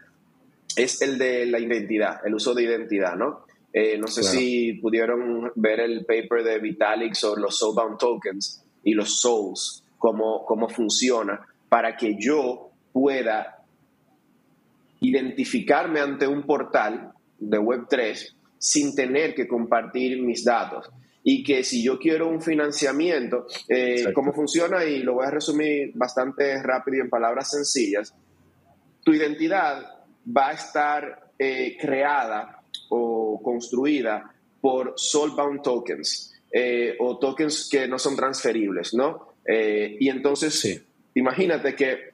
Es 0.76 1.00
el 1.04 1.20
de 1.20 1.46
la 1.46 1.60
identidad, 1.60 2.26
el 2.26 2.34
uso 2.34 2.56
de 2.56 2.64
identidad, 2.64 3.16
¿no? 3.16 3.46
Eh, 3.72 3.96
no 4.00 4.08
sé 4.08 4.24
si 4.24 4.74
pudieron 4.82 5.52
ver 5.54 5.82
el 5.82 6.06
paper 6.06 6.44
de 6.44 6.58
Vitalik 6.58 7.14
sobre 7.14 7.42
los 7.42 7.60
soulbound 7.60 8.00
tokens 8.00 8.66
y 8.84 8.94
los 8.94 9.22
souls, 9.22 9.84
cómo, 10.00 10.44
cómo 10.44 10.70
funciona, 10.70 11.40
para 11.70 11.96
que 11.96 12.16
yo 12.20 12.72
pueda 12.92 13.64
identificarme 15.02 16.00
ante 16.00 16.26
un 16.26 16.48
portal 16.48 17.12
de 17.38 17.60
Web3 17.60 18.36
sin 18.58 18.96
tener 18.96 19.36
que 19.36 19.48
compartir 19.48 20.20
mis 20.24 20.44
datos. 20.44 20.90
Y 21.24 21.44
que 21.44 21.64
si 21.64 21.84
yo 21.84 22.00
quiero 22.00 22.28
un 22.28 22.42
financiamiento, 22.42 23.46
eh, 23.68 24.12
¿cómo 24.14 24.34
funciona? 24.34 24.86
Y 24.86 25.04
lo 25.04 25.16
voy 25.16 25.26
a 25.26 25.32
resumir 25.32 25.92
bastante 25.94 26.62
rápido 26.64 26.98
y 26.98 27.02
en 27.02 27.10
palabras 27.10 27.52
sencillas. 27.52 28.14
Tu 29.04 29.14
identidad 29.14 29.84
va 30.26 30.50
a 30.50 30.54
estar 30.54 31.32
eh, 31.38 31.78
creada 31.80 32.62
o 32.90 33.42
construida 33.44 34.34
por 34.62 34.94
soulbound 34.96 35.62
tokens. 35.62 36.34
Eh, 36.52 36.96
o 37.00 37.20
tokens 37.20 37.70
que 37.70 37.88
no 37.88 38.00
son 38.00 38.16
transferibles, 38.16 38.94
¿no? 38.96 39.36
Eh, 39.46 39.98
y 40.00 40.10
entonces, 40.10 40.82
imagínate 41.14 41.76
que 41.76 42.14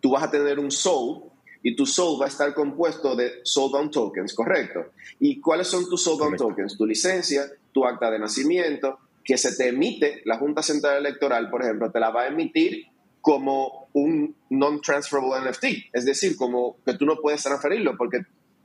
tú 0.00 0.12
vas 0.12 0.22
a 0.22 0.30
tener 0.30 0.58
un 0.58 0.70
soul 0.70 1.24
y 1.62 1.76
tu 1.76 1.84
soul 1.84 2.20
va 2.20 2.26
a 2.26 2.28
estar 2.28 2.54
compuesto 2.54 3.14
de 3.14 3.40
soulbound 3.42 3.90
tokens, 3.90 4.32
¿correcto? 4.32 4.92
¿Y 5.20 5.38
cuáles 5.40 5.66
son 5.66 5.88
tus 5.88 6.02
soulbound 6.02 6.38
tokens? 6.38 6.78
Tu 6.78 6.86
licencia, 6.86 7.42
tu 7.78 7.86
acta 7.86 8.10
de 8.10 8.18
nacimiento, 8.18 8.98
que 9.24 9.38
se 9.38 9.54
te 9.54 9.68
emite, 9.68 10.20
la 10.24 10.36
Junta 10.36 10.62
Central 10.62 10.96
Electoral, 10.96 11.48
por 11.48 11.62
ejemplo, 11.62 11.92
te 11.92 12.00
la 12.00 12.10
va 12.10 12.22
a 12.22 12.26
emitir 12.26 12.86
como 13.20 13.88
un 13.92 14.34
non-transferable 14.50 15.48
NFT, 15.48 15.64
es 15.92 16.04
decir, 16.04 16.36
como 16.36 16.78
que 16.84 16.94
tú 16.94 17.06
no 17.06 17.18
puedes 17.20 17.40
transferirlo 17.44 17.96
porque 17.96 18.22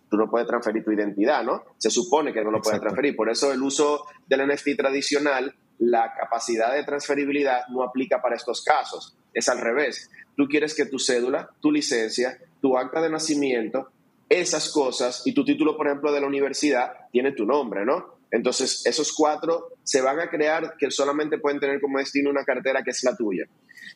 tú 0.09 0.17
no 0.17 0.27
puedes 0.27 0.47
transferir 0.47 0.83
tu 0.83 0.91
identidad, 0.91 1.43
¿no? 1.43 1.63
Se 1.77 1.91
supone 1.91 2.33
que 2.33 2.43
no 2.43 2.49
lo 2.49 2.59
puedes 2.59 2.81
transferir. 2.81 3.15
Por 3.15 3.29
eso 3.29 3.53
el 3.53 3.61
uso 3.61 4.05
del 4.25 4.47
NFT 4.47 4.77
tradicional, 4.77 5.53
la 5.77 6.11
capacidad 6.15 6.73
de 6.73 6.83
transferibilidad 6.83 7.67
no 7.69 7.83
aplica 7.83 8.19
para 8.19 8.35
estos 8.35 8.63
casos. 8.63 9.15
Es 9.31 9.47
al 9.49 9.59
revés. 9.59 10.09
Tú 10.35 10.47
quieres 10.47 10.73
que 10.73 10.87
tu 10.87 10.97
cédula, 10.97 11.51
tu 11.59 11.71
licencia, 11.71 12.39
tu 12.61 12.77
acta 12.77 12.99
de 12.99 13.11
nacimiento, 13.11 13.89
esas 14.27 14.71
cosas 14.71 15.21
y 15.25 15.33
tu 15.33 15.45
título, 15.45 15.77
por 15.77 15.85
ejemplo, 15.85 16.11
de 16.11 16.21
la 16.21 16.27
universidad, 16.27 16.93
tiene 17.11 17.33
tu 17.33 17.45
nombre, 17.45 17.85
¿no? 17.85 18.12
Entonces, 18.33 18.83
esos 18.87 19.13
cuatro 19.13 19.77
se 19.83 20.01
van 20.01 20.19
a 20.19 20.27
crear 20.27 20.75
que 20.79 20.89
solamente 20.89 21.37
pueden 21.37 21.59
tener 21.59 21.79
como 21.79 21.99
destino 21.99 22.31
una 22.31 22.43
cartera 22.43 22.81
que 22.83 22.89
es 22.89 23.03
la 23.03 23.15
tuya. 23.15 23.45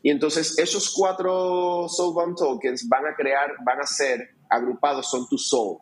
Y 0.03 0.11
entonces, 0.11 0.59
esos 0.59 0.93
cuatro 0.95 1.87
soulbound 1.89 2.37
tokens 2.37 2.87
van 2.87 3.07
a 3.07 3.15
crear, 3.15 3.55
van 3.65 3.81
a 3.81 3.87
ser 3.87 4.35
agrupados, 4.47 5.09
son 5.09 5.27
tu 5.27 5.39
soul. 5.39 5.79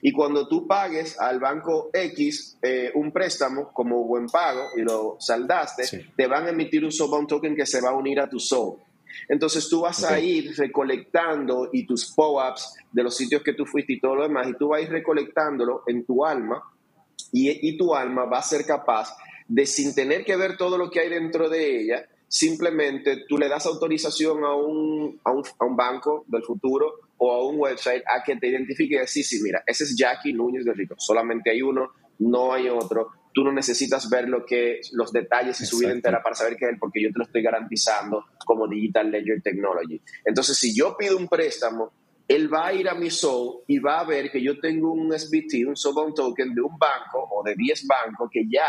Y 0.00 0.10
cuando 0.12 0.48
tú 0.48 0.66
pagues 0.66 1.20
al 1.20 1.38
banco 1.38 1.90
X 1.92 2.56
eh, 2.62 2.90
un 2.94 3.12
préstamo 3.12 3.70
como 3.74 4.02
buen 4.04 4.26
pago 4.26 4.70
y 4.74 4.80
lo 4.80 5.18
saldaste, 5.20 6.12
te 6.16 6.26
van 6.26 6.46
a 6.46 6.50
emitir 6.50 6.86
un 6.86 6.92
soulbound 6.92 7.28
token 7.28 7.54
que 7.54 7.66
se 7.66 7.82
va 7.82 7.90
a 7.90 7.94
unir 7.94 8.20
a 8.20 8.28
tu 8.28 8.40
soul. 8.40 8.78
Entonces 9.28 9.68
tú 9.68 9.82
vas 9.82 10.02
a 10.04 10.18
ir 10.18 10.56
recolectando 10.56 11.68
y 11.74 11.86
tus 11.86 12.14
POAPs 12.14 12.74
de 12.90 13.02
los 13.02 13.14
sitios 13.14 13.42
que 13.42 13.52
tú 13.52 13.66
fuiste 13.66 13.92
y 13.92 14.00
todo 14.00 14.14
lo 14.14 14.22
demás, 14.22 14.48
y 14.48 14.54
tú 14.54 14.68
vas 14.68 14.80
a 14.80 14.82
ir 14.84 14.90
recolectándolo 14.90 15.82
en 15.86 16.06
tu 16.06 16.24
alma 16.24 16.62
y, 17.32 17.68
y 17.68 17.76
tu 17.76 17.94
alma 17.94 18.24
va 18.24 18.38
a 18.38 18.42
ser 18.42 18.64
capaz 18.64 19.16
de, 19.48 19.66
sin 19.66 19.94
tener 19.94 20.24
que 20.24 20.36
ver 20.36 20.56
todo 20.56 20.78
lo 20.78 20.90
que 20.90 21.00
hay 21.00 21.08
dentro 21.08 21.48
de 21.48 21.80
ella, 21.80 22.06
simplemente 22.28 23.24
tú 23.26 23.38
le 23.38 23.48
das 23.48 23.66
autorización 23.66 24.44
a 24.44 24.54
un, 24.54 25.18
a 25.24 25.32
un, 25.32 25.42
a 25.58 25.64
un 25.64 25.76
banco 25.76 26.24
del 26.28 26.42
futuro 26.42 27.00
o 27.16 27.32
a 27.32 27.46
un 27.48 27.58
website 27.58 28.02
a 28.06 28.22
que 28.22 28.36
te 28.36 28.48
identifique 28.48 28.96
y 28.96 28.98
decir, 28.98 29.24
sí, 29.24 29.40
mira, 29.42 29.62
ese 29.66 29.84
es 29.84 29.96
Jackie 29.96 30.34
Núñez 30.34 30.64
de 30.64 30.74
Rico, 30.74 30.94
solamente 30.98 31.50
hay 31.50 31.62
uno, 31.62 31.92
no 32.20 32.52
hay 32.52 32.68
otro. 32.68 33.08
Tú 33.32 33.44
no 33.44 33.52
necesitas 33.52 34.10
ver 34.10 34.28
lo 34.28 34.44
que, 34.44 34.80
los 34.92 35.12
detalles 35.12 35.60
y 35.60 35.66
su 35.66 35.78
vida 35.78 35.92
entera 35.92 36.22
para 36.22 36.34
saber 36.34 36.56
que 36.56 36.64
es 36.64 36.72
él, 36.72 36.78
porque 36.78 37.00
yo 37.00 37.12
te 37.12 37.18
lo 37.18 37.24
estoy 37.24 37.42
garantizando 37.42 38.24
como 38.44 38.66
Digital 38.66 39.10
Ledger 39.10 39.42
Technology. 39.42 40.00
Entonces, 40.24 40.56
si 40.56 40.74
yo 40.74 40.96
pido 40.96 41.16
un 41.16 41.28
préstamo, 41.28 41.92
él 42.28 42.52
va 42.52 42.66
a 42.66 42.72
ir 42.74 42.88
a 42.88 42.94
mi 42.94 43.10
Soul 43.10 43.62
y 43.66 43.78
va 43.78 44.00
a 44.00 44.04
ver 44.04 44.30
que 44.30 44.42
yo 44.42 44.60
tengo 44.60 44.92
un 44.92 45.18
SBT, 45.18 45.66
un 45.66 45.76
Soulbound 45.76 46.14
Token 46.14 46.54
de 46.54 46.60
un 46.60 46.78
banco 46.78 47.26
o 47.30 47.42
de 47.42 47.54
10 47.56 47.86
bancos 47.86 48.28
que 48.30 48.44
ya, 48.48 48.66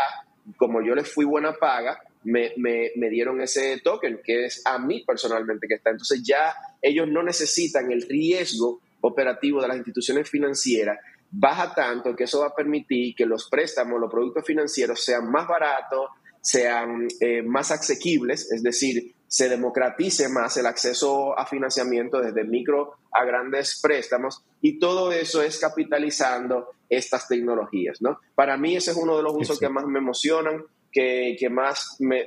como 0.56 0.80
yo 0.82 0.94
les 0.94 1.12
fui 1.12 1.26
buena 1.26 1.52
paga, 1.52 2.00
me, 2.24 2.52
me, 2.56 2.90
me, 2.96 3.08
dieron 3.10 3.40
ese 3.40 3.80
token, 3.82 4.20
que 4.24 4.46
es 4.46 4.62
a 4.64 4.78
mí 4.78 5.04
personalmente 5.06 5.68
que 5.68 5.74
está. 5.74 5.90
Entonces 5.90 6.22
ya 6.22 6.54
ellos 6.80 7.06
no 7.08 7.22
necesitan 7.22 7.92
el 7.92 8.02
riesgo 8.02 8.80
operativo 9.02 9.60
de 9.60 9.68
las 9.68 9.76
instituciones 9.76 10.28
financieras, 10.28 10.98
baja 11.30 11.74
tanto 11.74 12.16
que 12.16 12.24
eso 12.24 12.40
va 12.40 12.48
a 12.48 12.54
permitir 12.54 13.14
que 13.14 13.26
los 13.26 13.48
préstamos, 13.48 14.00
los 14.00 14.10
productos 14.10 14.44
financieros 14.44 15.02
sean 15.04 15.30
más 15.30 15.46
baratos, 15.46 16.10
sean 16.40 17.08
eh, 17.20 17.42
más 17.42 17.70
asequibles, 17.70 18.50
es 18.50 18.62
decir, 18.62 19.14
se 19.30 19.48
democratice 19.48 20.28
más 20.28 20.56
el 20.56 20.66
acceso 20.66 21.38
a 21.38 21.46
financiamiento 21.46 22.20
desde 22.20 22.42
micro 22.42 22.96
a 23.12 23.24
grandes 23.24 23.78
préstamos 23.80 24.44
y 24.60 24.80
todo 24.80 25.12
eso 25.12 25.40
es 25.40 25.56
capitalizando 25.60 26.70
estas 26.88 27.28
tecnologías. 27.28 28.02
¿no? 28.02 28.18
Para 28.34 28.56
mí 28.56 28.74
ese 28.74 28.90
es 28.90 28.96
uno 28.96 29.16
de 29.16 29.22
los 29.22 29.32
usos 29.36 29.60
que 29.60 29.68
más 29.68 29.86
me 29.86 30.00
emocionan 30.00 30.64
que, 30.90 31.48
más 31.48 31.96
me, 32.00 32.26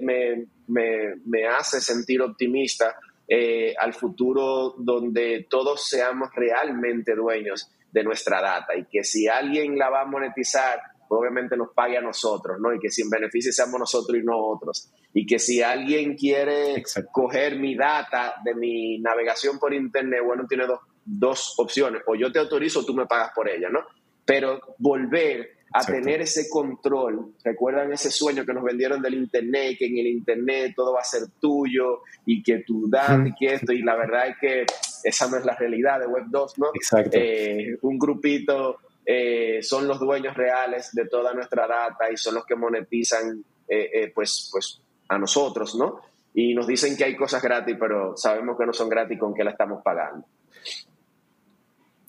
me, 0.68 1.48
hace 1.48 1.82
sentir 1.82 2.22
optimista 2.22 2.96
eh, 3.28 3.76
al 3.78 3.94
futuro 3.94 4.74
donde 4.78 5.46
todos 5.50 5.86
seamos 5.86 6.30
realmente 6.34 7.16
dueños 7.16 7.70
de 7.92 8.04
nuestra 8.06 8.42
data 8.42 8.78
y 8.78 8.86
que 8.86 9.04
si 9.04 9.28
alguien 9.28 9.78
la 9.78 9.90
va 9.90 10.04
a 10.04 10.06
monetizar, 10.06 10.82
obviamente 11.10 11.58
nos 11.58 11.70
pague 11.74 11.98
a 11.98 12.02
nosotros, 12.02 12.58
¿no? 12.60 12.74
Y 12.74 12.80
que 12.80 12.90
si 12.90 13.02
en 13.02 13.10
beneficio 13.10 13.52
seamos 13.52 13.80
nosotros 13.80 14.18
y 14.18 14.24
no 14.24 14.38
otros. 14.38 14.92
Y 15.14 15.26
que 15.26 15.40
si 15.40 15.62
alguien 15.62 16.16
quiere 16.16 16.84
coger 17.12 17.58
mi 17.58 17.76
data 17.76 18.36
de 18.44 18.56
mi 18.56 19.00
navegación 19.00 19.60
por 19.60 19.74
Internet, 19.74 20.22
bueno, 20.26 20.46
tiene 20.48 20.66
dos, 20.66 20.80
dos 21.06 21.56
opciones. 21.58 22.02
O 22.08 22.16
yo 22.16 22.32
te 22.32 22.40
autorizo 22.40 22.80
o 22.80 22.86
tú 22.86 22.94
me 22.94 23.06
pagas 23.06 23.32
por 23.36 23.50
ella, 23.50 23.70
¿no? 23.70 23.82
Pero 24.26 24.60
volver 24.78 25.50
a 25.74 25.84
tener 25.84 26.22
ese 26.22 26.50
control. 26.50 27.34
¿Recuerdan 27.44 27.92
ese 27.92 28.12
sueño 28.12 28.46
que 28.46 28.54
nos 28.54 28.64
vendieron 28.64 29.02
del 29.02 29.16
Internet, 29.16 29.76
que 29.80 29.88
en 29.88 29.98
el 29.98 30.08
Internet 30.08 30.74
todo 30.76 30.94
va 30.94 31.02
a 31.02 31.04
ser 31.04 31.24
tuyo 31.42 32.02
y 32.26 32.44
que 32.44 32.60
tu 32.60 32.88
data 32.90 33.24
y 33.26 33.34
que 33.34 33.56
esto? 33.56 33.74
Y 33.74 33.82
la 33.82 33.96
verdad 33.96 34.28
es 34.30 34.36
que 34.40 34.66
esa 35.04 35.28
no 35.30 35.38
es 35.38 35.46
la 35.46 35.56
realidad 35.56 36.00
de 36.00 36.06
Web 36.06 36.26
2, 36.28 36.60
¿no? 36.60 36.68
Exacto. 36.76 37.12
Eh, 37.14 37.78
un 37.82 37.98
grupito 37.98 38.78
eh, 39.06 39.60
son 39.62 39.88
los 39.88 40.00
dueños 40.00 40.36
reales 40.36 40.92
de 40.94 41.08
toda 41.08 41.34
nuestra 41.34 41.68
data 41.68 42.12
y 42.12 42.18
son 42.18 42.36
los 42.36 42.46
que 42.46 42.56
monetizan 42.56 43.44
eh, 43.68 44.12
pues, 44.14 44.50
pues 44.52 44.82
a 45.08 45.18
nosotros, 45.18 45.76
¿no? 45.76 46.02
Y 46.34 46.54
nos 46.54 46.68
dicen 46.68 46.98
que 46.98 47.04
hay 47.04 47.16
cosas 47.16 47.42
gratis, 47.42 47.76
pero 47.80 48.18
sabemos 48.18 48.58
que 48.58 48.66
no 48.66 48.74
son 48.74 48.90
gratis 48.90 49.20
con 49.20 49.34
que 49.34 49.44
la 49.44 49.52
estamos 49.52 49.82
pagando. 49.84 50.26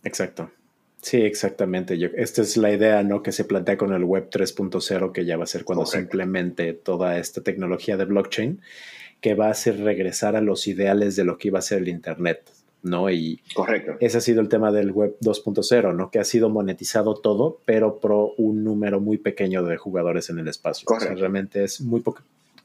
Exacto. 0.03 0.51
Sí, 1.05 1.19
exactamente. 1.19 1.99
Yo, 1.99 2.09
esta 2.15 2.41
es 2.41 2.57
la 2.57 2.73
idea 2.73 3.03
¿no? 3.03 3.23
que 3.23 3.31
se 3.31 3.45
plantea 3.45 3.77
con 3.77 3.93
el 3.93 4.05
Web 4.05 4.31
3.0, 4.31 5.13
que 5.13 5.27
ya 5.27 5.37
va 5.37 5.45
a 5.45 5.47
ser 5.47 5.65
cuando 5.65 5.85
se 5.85 5.99
implemente 5.99 6.73
toda 6.73 7.19
esta 7.19 7.43
tecnología 7.43 7.99
de 7.99 8.07
blockchain, 8.07 8.63
que 9.21 9.35
va 9.35 9.49
a 9.49 9.51
hacer 9.51 9.81
regresar 9.81 10.35
a 10.35 10.41
los 10.41 10.67
ideales 10.67 11.15
de 11.15 11.25
lo 11.25 11.37
que 11.37 11.49
iba 11.49 11.59
a 11.59 11.63
ser 11.63 11.83
el 11.83 11.89
Internet. 11.89 12.51
¿No? 12.85 13.11
Y 13.11 13.41
Correcto. 13.55 13.97
ese 13.99 14.19
ha 14.19 14.21
sido 14.21 14.41
el 14.41 14.49
tema 14.49 14.71
del 14.71 14.93
Web 14.93 15.17
2.0, 15.21 15.95
¿no? 15.95 16.11
Que 16.11 16.21
ha 16.21 16.25
sido 16.25 16.51
monetizado 16.51 17.15
todo, 17.15 17.61
pero 17.65 17.99
pro 17.99 18.35
un 18.37 18.63
número 18.63 19.01
muy 19.01 19.19
pequeño 19.19 19.65
de 19.65 19.77
jugadores 19.77 20.31
en 20.31 20.39
el 20.39 20.49
espacio. 20.49 20.87
O 20.89 21.01
sea, 21.01 21.15
realmente 21.15 21.65
es 21.65 21.81
muy 21.81 22.01
poca, 22.01 22.23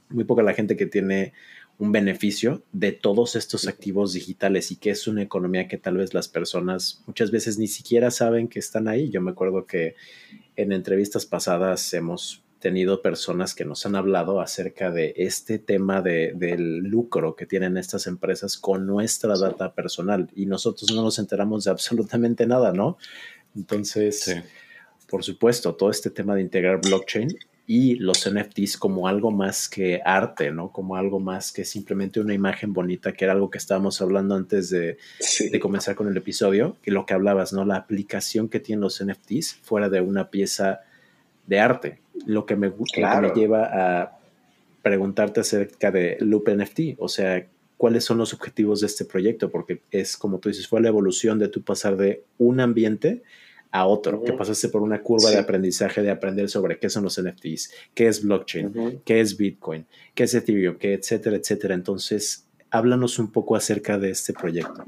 muy 0.10 0.26
poca 0.26 0.44
la 0.44 0.54
gente 0.54 0.76
que 0.76 0.86
tiene 0.86 1.34
un 1.80 1.94
beneficio 1.94 2.62
de 2.74 2.92
todos 2.92 3.38
estos 3.38 3.68
activos 3.68 4.12
digitales 4.12 4.70
y 4.72 4.76
que 4.76 4.90
es 4.90 5.08
una 5.08 5.22
economía 5.22 5.70
que 5.70 5.78
tal 5.78 5.96
vez 5.96 6.14
las 6.14 6.28
personas 6.28 7.02
muchas 7.08 7.32
veces 7.32 7.58
ni 7.58 7.68
siquiera 7.68 8.12
saben 8.12 8.50
que 8.50 8.60
están 8.60 8.90
ahí. 8.90 9.10
Yo 9.10 9.22
me 9.22 9.32
acuerdo 9.32 9.66
que 9.66 9.96
en 10.58 10.74
entrevistas 10.74 11.26
pasadas 11.26 11.94
hemos 11.94 12.44
tenido 12.60 13.02
personas 13.02 13.56
que 13.56 13.66
nos 13.66 13.86
han 13.86 13.96
hablado 13.96 14.42
acerca 14.42 14.92
de 14.92 15.14
este 15.16 15.60
tema 15.60 16.02
de, 16.02 16.34
del 16.36 16.80
lucro 16.80 17.36
que 17.36 17.46
tienen 17.46 17.78
estas 17.78 18.06
empresas 18.08 18.58
con 18.58 18.86
nuestra 18.86 19.38
data 19.38 19.74
personal 19.74 20.30
y 20.36 20.46
nosotros 20.46 20.92
no 20.94 21.02
nos 21.02 21.20
enteramos 21.20 21.64
de 21.64 21.72
absolutamente 21.72 22.46
nada, 22.46 22.74
¿no? 22.74 22.98
Entonces, 23.56 24.36
por 25.10 25.24
supuesto, 25.24 25.76
todo 25.76 25.90
este 25.90 26.10
tema 26.10 26.36
de 26.36 26.42
integrar 26.42 26.82
blockchain 26.82 27.30
y 27.66 27.96
los 27.96 28.28
NFTs 28.30 28.78
como 28.78 29.08
algo 29.08 29.32
más 29.32 29.70
que 29.70 30.02
arte, 30.04 30.52
¿no? 30.52 30.72
Como 30.72 30.96
algo 30.96 31.20
más 31.20 31.52
que 31.52 31.64
simplemente 31.64 32.20
una 32.20 32.34
imagen 32.34 32.74
bonita, 32.74 33.14
que 33.14 33.26
era 33.26 33.34
algo 33.34 33.50
que 33.50 33.60
estábamos 33.60 34.02
hablando 34.02 34.36
antes 34.36 34.70
de, 34.70 34.98
de, 35.52 35.60
comenzar 35.60 35.96
con 35.96 36.08
el 36.08 36.18
episodio, 36.18 36.78
que 36.82 36.92
lo 36.92 37.06
que 37.06 37.14
hablabas, 37.14 37.54
¿no? 37.54 37.66
La 37.66 37.76
aplicación 37.76 38.50
que 38.50 38.60
tienen 38.60 38.82
los 38.82 39.04
NFTs 39.04 39.60
fuera 39.62 39.88
de 39.88 40.02
una 40.02 40.30
pieza 40.30 40.82
de 41.46 41.60
arte, 41.60 42.00
lo 42.26 42.46
que 42.46 42.56
me, 42.56 42.72
claro. 42.94 43.28
me 43.28 43.34
lleva 43.34 43.70
a 43.72 44.20
preguntarte 44.82 45.42
acerca 45.42 45.92
de 45.92 46.18
Loop 46.20 46.50
NFT, 46.50 46.96
o 46.98 47.08
sea, 47.08 47.46
cuáles 47.78 48.04
son 48.04 48.18
los 48.18 48.34
objetivos 48.34 48.82
de 48.82 48.88
este 48.88 49.06
proyecto, 49.06 49.50
porque 49.50 49.82
es 49.92 50.18
como 50.18 50.40
tú 50.40 50.50
dices, 50.50 50.68
fue 50.68 50.82
la 50.82 50.90
evolución 50.90 51.40
de 51.40 51.48
tu 51.48 51.62
pasar 51.62 51.98
de 51.98 52.24
un 52.38 52.60
ambiente 52.60 53.24
a 53.72 53.86
otro, 53.86 54.24
que 54.24 54.34
pasaste 54.34 54.70
por 54.70 54.82
una 54.82 55.02
curva 55.02 55.30
de 55.30 55.38
aprendizaje 55.38 56.02
de 56.02 56.10
aprender 56.10 56.50
sobre 56.50 56.80
qué 56.80 56.90
son 56.90 57.04
los 57.04 57.22
NFTs, 57.22 57.72
qué 57.94 58.08
es 58.08 58.24
blockchain, 58.24 59.02
qué 59.06 59.22
es 59.22 59.38
Bitcoin, 59.38 59.86
qué 60.16 60.24
es 60.24 60.34
Ethereum, 60.34 60.78
qué 60.78 60.94
etcétera, 60.94 61.36
etcétera. 61.36 61.76
Entonces, 61.76 62.48
háblanos 62.72 63.20
un 63.20 63.32
poco 63.32 63.56
acerca 63.56 64.00
de 64.00 64.10
este 64.10 64.34
proyecto. 64.34 64.86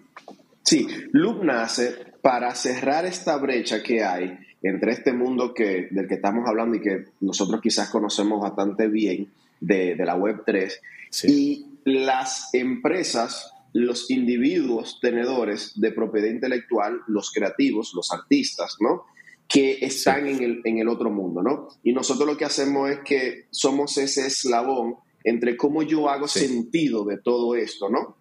Sí, 0.63 0.87
Loop 1.11 1.43
nace 1.43 1.95
para 2.21 2.53
cerrar 2.55 3.05
esta 3.05 3.37
brecha 3.37 3.83
que 3.83 4.03
hay 4.03 4.37
entre 4.61 4.91
este 4.91 5.13
mundo 5.13 5.53
que, 5.53 5.87
del 5.91 6.07
que 6.07 6.15
estamos 6.15 6.47
hablando 6.47 6.75
y 6.77 6.81
que 6.81 7.05
nosotros 7.21 7.59
quizás 7.61 7.89
conocemos 7.89 8.41
bastante 8.41 8.87
bien 8.87 9.31
de, 9.59 9.95
la 9.95 10.15
Web 10.15 10.43
3 10.45 10.81
y 11.23 11.65
las 11.83 12.53
empresas 12.53 13.51
los 13.73 14.11
individuos 14.11 14.99
tenedores 15.01 15.79
de 15.79 15.91
propiedad 15.91 16.27
intelectual, 16.27 17.01
los 17.07 17.31
creativos, 17.31 17.93
los 17.95 18.11
artistas, 18.11 18.75
¿no? 18.79 19.05
Que 19.47 19.77
están 19.81 20.27
en, 20.27 20.43
el, 20.43 20.61
en 20.65 20.79
el 20.79 20.89
otro 20.89 21.09
mundo, 21.09 21.41
¿no? 21.41 21.69
Y 21.83 21.93
nosotros 21.93 22.27
lo 22.27 22.37
que 22.37 22.45
hacemos 22.45 22.89
es 22.89 22.99
que 22.99 23.45
somos 23.49 23.97
ese 23.97 24.27
eslabón 24.27 24.95
entre 25.23 25.55
cómo 25.55 25.83
yo 25.83 26.09
hago 26.09 26.27
sentido 26.27 27.05
de 27.05 27.17
todo 27.17 27.55
esto, 27.55 27.89
¿no? 27.89 28.17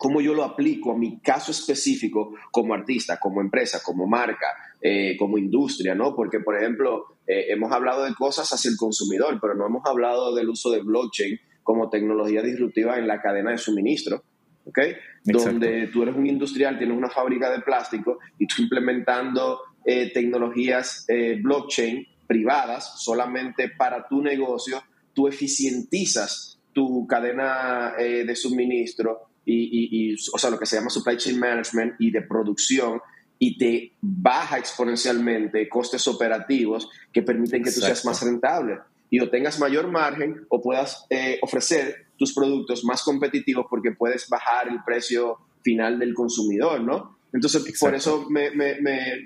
Cómo 0.00 0.22
yo 0.22 0.32
lo 0.32 0.44
aplico 0.44 0.92
a 0.92 0.96
mi 0.96 1.20
caso 1.20 1.52
específico 1.52 2.32
como 2.50 2.72
artista, 2.72 3.20
como 3.20 3.42
empresa, 3.42 3.82
como 3.84 4.06
marca, 4.06 4.46
eh, 4.80 5.14
como 5.18 5.36
industria, 5.36 5.94
¿no? 5.94 6.16
Porque, 6.16 6.40
por 6.40 6.56
ejemplo, 6.56 7.18
eh, 7.26 7.48
hemos 7.50 7.70
hablado 7.70 8.04
de 8.04 8.14
cosas 8.14 8.50
hacia 8.50 8.70
el 8.70 8.78
consumidor, 8.78 9.38
pero 9.38 9.54
no 9.54 9.66
hemos 9.66 9.82
hablado 9.84 10.34
del 10.34 10.48
uso 10.48 10.70
de 10.70 10.80
blockchain 10.80 11.38
como 11.62 11.90
tecnología 11.90 12.40
disruptiva 12.40 12.98
en 12.98 13.06
la 13.06 13.20
cadena 13.20 13.50
de 13.50 13.58
suministro. 13.58 14.24
¿ok? 14.64 14.78
Donde 15.24 15.88
tú 15.88 16.02
eres 16.02 16.16
un 16.16 16.26
industrial, 16.26 16.78
tienes 16.78 16.96
una 16.96 17.10
fábrica 17.10 17.50
de 17.50 17.60
plástico 17.60 18.18
y 18.38 18.46
tú 18.46 18.62
implementando 18.62 19.60
eh, 19.84 20.12
tecnologías 20.12 21.04
eh, 21.08 21.38
blockchain 21.42 22.06
privadas 22.26 23.02
solamente 23.02 23.70
para 23.76 24.06
tu 24.06 24.22
negocio, 24.22 24.82
tú 25.12 25.26
eficientizas 25.26 26.60
tu 26.72 27.06
cadena 27.06 27.94
eh, 27.98 28.24
de 28.24 28.36
suministro 28.36 29.29
y, 29.44 30.14
o 30.32 30.38
sea, 30.38 30.50
lo 30.50 30.58
que 30.58 30.66
se 30.66 30.76
llama 30.76 30.90
supply 30.90 31.16
chain 31.16 31.38
management 31.38 31.94
y 31.98 32.10
de 32.10 32.22
producción 32.22 33.00
y 33.38 33.56
te 33.56 33.94
baja 34.00 34.58
exponencialmente 34.58 35.68
costes 35.68 36.06
operativos 36.06 36.88
que 37.12 37.22
permiten 37.22 37.62
que 37.62 37.72
tú 37.72 37.80
seas 37.80 38.04
más 38.04 38.22
rentable. 38.22 38.78
Y 39.08 39.18
o 39.20 39.28
tengas 39.28 39.58
mayor 39.58 39.88
margen 39.88 40.46
o 40.50 40.60
puedas 40.60 41.06
ofrecer 41.42 42.06
tus 42.16 42.34
productos 42.34 42.84
más 42.84 43.02
competitivos 43.02 43.66
porque 43.68 43.92
puedes 43.92 44.28
bajar 44.28 44.68
el 44.68 44.84
precio 44.84 45.38
final 45.62 45.98
del 45.98 46.14
consumidor, 46.14 46.80
¿no? 46.82 47.18
Entonces, 47.32 47.64
por 47.78 47.94
eso, 47.94 48.26
me, 48.28 48.50
me, 48.50 48.76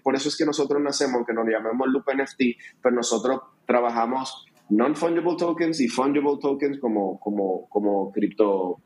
por 0.03 0.15
eso 0.15 0.29
es 0.29 0.37
que 0.37 0.45
nosotros 0.45 0.81
nacemos, 0.83 1.17
aunque 1.17 1.33
nos 1.33 1.49
llamemos 1.49 1.89
Loop 1.89 2.05
NFT, 2.13 2.43
pero 2.83 2.95
nosotros 2.95 3.41
trabajamos 3.67 4.47
non-fungible 4.69 5.37
tokens 5.37 5.81
y 5.81 5.89
fungible 5.89 6.39
tokens 6.41 6.79
como, 6.79 7.19
como, 7.19 7.67
como, 7.69 8.13
cripto, 8.13 8.81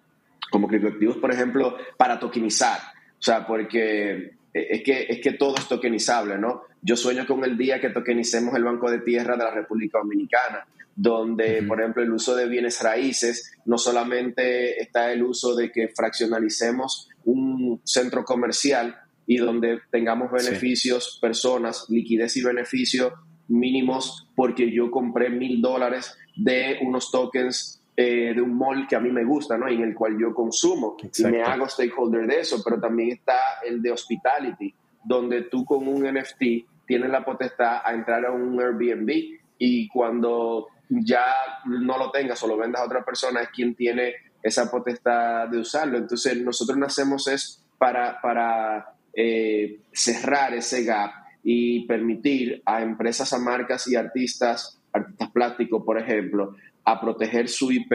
como 0.50 0.68
criptoactivos, 0.68 1.16
por 1.18 1.32
ejemplo, 1.32 1.76
para 1.96 2.18
tokenizar. 2.18 2.78
O 3.18 3.22
sea, 3.22 3.46
porque 3.46 4.32
es 4.52 4.82
que, 4.82 5.06
es 5.08 5.20
que 5.20 5.32
todo 5.32 5.56
es 5.56 5.68
tokenizable, 5.68 6.38
¿no? 6.38 6.62
Yo 6.82 6.96
sueño 6.96 7.26
con 7.26 7.44
el 7.44 7.56
día 7.56 7.80
que 7.80 7.90
tokenicemos 7.90 8.54
el 8.54 8.64
Banco 8.64 8.90
de 8.90 9.00
Tierra 9.00 9.37
de 9.37 9.44
la 9.44 9.50
República 9.50 9.98
Dominicana 9.98 10.66
donde, 11.00 11.62
por 11.62 11.80
ejemplo, 11.80 12.02
el 12.02 12.12
uso 12.12 12.34
de 12.34 12.48
bienes 12.48 12.82
raíces, 12.82 13.52
no 13.66 13.78
solamente 13.78 14.82
está 14.82 15.12
el 15.12 15.22
uso 15.22 15.54
de 15.54 15.70
que 15.70 15.90
fraccionalicemos 15.94 17.08
un 17.24 17.80
centro 17.84 18.24
comercial 18.24 18.96
y 19.24 19.37
donde 19.37 19.78
tengamos 19.92 20.32
beneficios, 20.32 21.20
personas, 21.22 21.87
liquidez 21.88 22.37
y 22.37 22.42
beneficios 22.42 23.12
mínimos 23.46 24.28
porque 24.34 24.72
yo 24.72 24.90
compré 24.90 25.30
mil 25.30 25.62
dólares 25.62 26.16
de 26.34 26.78
unos 26.82 27.12
tokens 27.12 27.77
eh, 28.00 28.32
de 28.32 28.40
un 28.40 28.56
mall 28.56 28.87
que 28.87 28.94
a 28.94 29.00
mí 29.00 29.11
me 29.11 29.24
gusta, 29.24 29.58
¿no? 29.58 29.68
Y 29.68 29.74
en 29.74 29.82
el 29.82 29.92
cual 29.92 30.16
yo 30.16 30.32
consumo 30.32 30.96
y 31.02 31.24
me 31.24 31.42
hago 31.42 31.68
stakeholder 31.68 32.28
de 32.28 32.38
eso, 32.38 32.62
pero 32.62 32.78
también 32.78 33.11
está 33.11 33.37
el 33.66 33.82
de 33.82 33.90
hospitality, 33.90 34.72
donde 35.02 35.42
tú 35.42 35.64
con 35.64 35.88
un 35.88 36.04
NFT 36.04 36.42
tienes 36.87 37.11
la 37.11 37.24
potestad 37.24 37.80
a 37.84 37.92
entrar 37.92 38.24
a 38.24 38.30
un 38.30 38.56
Airbnb 38.61 39.11
y 39.58 39.88
cuando 39.88 40.68
ya 40.88 41.24
no 41.64 41.98
lo 41.98 42.12
tengas 42.12 42.40
o 42.44 42.46
lo 42.46 42.56
vendas 42.56 42.82
a 42.82 42.84
otra 42.84 43.04
persona, 43.04 43.40
es 43.40 43.48
quien 43.48 43.74
tiene 43.74 44.14
esa 44.44 44.70
potestad 44.70 45.48
de 45.48 45.58
usarlo. 45.58 45.98
Entonces, 45.98 46.40
nosotros 46.40 46.78
nacemos 46.78 47.26
es 47.26 47.64
para, 47.78 48.20
para 48.20 48.94
eh, 49.12 49.80
cerrar 49.90 50.54
ese 50.54 50.84
gap 50.84 51.11
y 51.42 51.84
permitir 51.88 52.62
a 52.64 52.80
empresas, 52.80 53.32
a 53.32 53.40
marcas 53.40 53.88
y 53.88 53.96
artistas, 53.96 54.80
artistas 54.92 55.30
plásticos, 55.30 55.82
por 55.84 55.98
ejemplo, 55.98 56.54
a 56.88 56.98
proteger 56.98 57.51
su 57.51 57.70
IP 57.70 57.92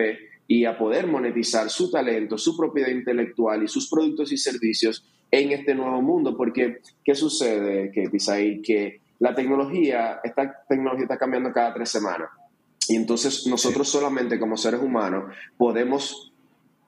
y 0.48 0.66
a 0.66 0.78
poder 0.78 1.08
monetizar 1.08 1.68
su 1.72 1.90
talento, 1.90 2.38
su 2.38 2.56
propiedad 2.56 2.90
intelectual 2.90 3.64
y 3.64 3.68
sus 3.68 3.90
productos 3.90 4.32
y 4.32 4.38
servicios 4.38 5.04
en 5.32 5.52
este 5.52 5.74
nuevo 5.74 6.00
mundo. 6.04 6.38
Porque, 6.38 6.78
¿qué 7.04 7.16
sucede, 7.16 7.92
que 7.92 8.62
Que 8.62 9.02
la 9.18 9.34
tecnología, 9.34 10.20
esta 10.24 10.64
tecnología 10.70 11.06
está 11.06 11.18
cambiando 11.18 11.52
cada 11.52 11.74
tres 11.74 11.90
semanas. 11.90 12.30
Y 12.88 12.96
entonces 12.96 13.48
nosotros 13.48 13.90
solamente 13.90 14.40
como 14.40 14.58
seres 14.58 14.82
humanos 14.82 15.34
podemos 15.58 16.32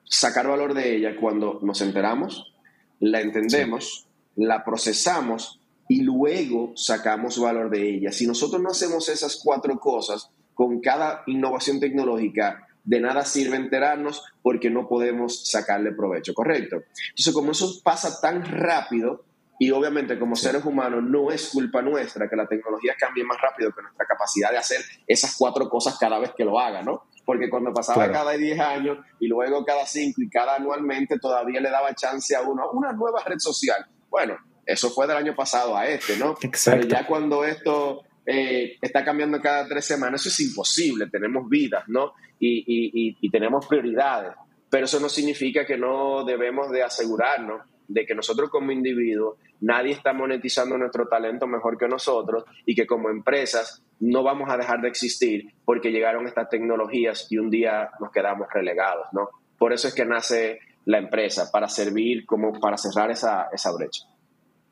sacar 0.04 0.48
valor 0.48 0.76
de 0.76 0.98
ella 0.98 1.16
cuando 1.20 1.60
nos 1.64 1.82
enteramos, 1.82 2.54
la 3.00 3.22
entendemos, 3.22 4.08
la 4.36 4.64
procesamos 4.64 5.60
y 5.90 6.02
luego 6.02 6.74
sacamos 6.76 7.40
valor 7.40 7.72
de 7.72 7.96
ella. 7.96 8.12
Si 8.12 8.28
nosotros 8.28 8.62
no 8.62 8.70
hacemos 8.70 9.10
esas 9.10 9.42
cuatro 9.44 9.80
cosas 9.80 10.30
con 10.56 10.82
cada 10.82 11.22
innovación 11.28 11.80
tecnológica, 11.80 12.68
de 12.84 13.00
nada 13.00 13.24
sirve 13.26 13.58
enterarnos 13.58 14.24
porque 14.42 14.72
no 14.72 14.88
podemos 14.88 15.48
sacarle 15.48 15.92
provecho, 15.92 16.34
¿correcto? 16.34 16.78
Entonces, 17.10 17.34
como 17.34 17.52
eso 17.52 17.82
pasa 17.84 18.20
tan 18.20 18.44
rápido, 18.44 19.24
Y 19.58 19.72
obviamente 19.72 20.20
como 20.20 20.36
seres 20.36 20.66
humanos 20.66 21.04
no 21.04 21.32
es 21.32 21.50
culpa 21.50 21.82
nuestra 21.82 22.28
que 22.30 22.36
la 22.36 22.46
tecnología 22.46 22.94
cambie 23.00 23.24
más 23.24 23.40
rápido 23.40 23.72
que 23.72 23.82
nuestra 23.82 24.06
capacidad 24.06 24.52
de 24.52 24.58
hacer 24.58 24.82
esas 25.08 25.36
cuatro 25.38 25.70
cosas 25.70 25.98
cada 25.98 26.20
vez 26.20 26.32
que 26.36 26.44
lo 26.44 26.60
haga, 26.60 26.82
¿no? 26.82 27.04
Porque 27.26 27.50
cuando 27.50 27.74
pasaba 27.74 28.12
cada 28.12 28.32
10 28.32 28.60
años 28.60 28.98
y 29.20 29.28
luego 29.28 29.64
cada 29.66 29.86
5 29.86 30.22
y 30.22 30.30
cada 30.30 30.56
anualmente 30.56 31.18
todavía 31.20 31.62
le 31.62 31.70
daba 31.72 31.96
chance 31.96 32.36
a 32.36 32.42
uno 32.42 32.64
a 32.64 32.72
una 32.72 32.92
nueva 32.92 33.24
red 33.24 33.40
social. 33.40 33.84
Bueno, 34.10 34.38
eso 34.66 34.90
fue 34.90 35.08
del 35.08 35.18
año 35.18 35.36
pasado 35.36 35.76
a 35.76 35.88
este, 35.88 36.18
¿no? 36.18 36.36
Exacto. 36.42 36.82
Pero 36.82 36.94
ya 36.94 37.08
cuando 37.08 37.46
esto 37.46 38.04
eh, 38.26 38.78
está 38.82 39.04
cambiando 39.04 39.40
cada 39.40 39.68
tres 39.68 39.86
semanas, 39.86 40.22
eso 40.22 40.30
es 40.30 40.40
imposible. 40.50 41.08
Tenemos 41.10 41.48
vidas, 41.50 41.84
¿no? 41.88 42.14
Y, 42.40 43.16
y 43.22 43.30
tenemos 43.30 43.66
prioridades. 43.66 44.34
Pero 44.70 44.86
eso 44.86 45.00
no 45.00 45.10
significa 45.10 45.66
que 45.66 45.78
no 45.78 46.24
debemos 46.26 46.72
de 46.72 46.84
asegurarnos 46.84 47.62
de 47.88 48.06
que 48.06 48.16
nosotros 48.16 48.50
como 48.50 48.72
individuos 48.72 49.38
nadie 49.62 49.94
está 49.94 50.14
monetizando 50.14 50.78
nuestro 50.78 51.08
talento 51.08 51.48
mejor 51.48 51.78
que 51.78 51.88
nosotros 51.88 52.44
y 52.66 52.76
que 52.76 52.86
como 52.86 53.10
empresas 53.10 53.84
no 54.00 54.24
vamos 54.24 54.50
a 54.50 54.58
dejar 54.58 54.82
de 54.82 54.90
existir 54.90 55.54
porque 55.64 55.92
llegaron 55.92 56.28
estas 56.28 56.50
tecnologías 56.50 57.28
y 57.30 57.38
un 57.38 57.50
día 57.50 57.90
nos 58.00 58.12
quedamos 58.12 58.48
relegados, 58.52 59.08
¿no? 59.14 59.30
Por 59.58 59.72
eso 59.74 59.88
es 59.88 59.94
que 59.94 60.06
nace 60.06 60.60
la 60.86 61.00
empresa, 61.00 61.50
para 61.52 61.68
servir 61.68 62.26
como 62.26 62.60
para 62.60 62.78
cerrar 62.78 63.10
esa, 63.10 63.48
esa 63.52 63.72
brecha. 63.72 64.04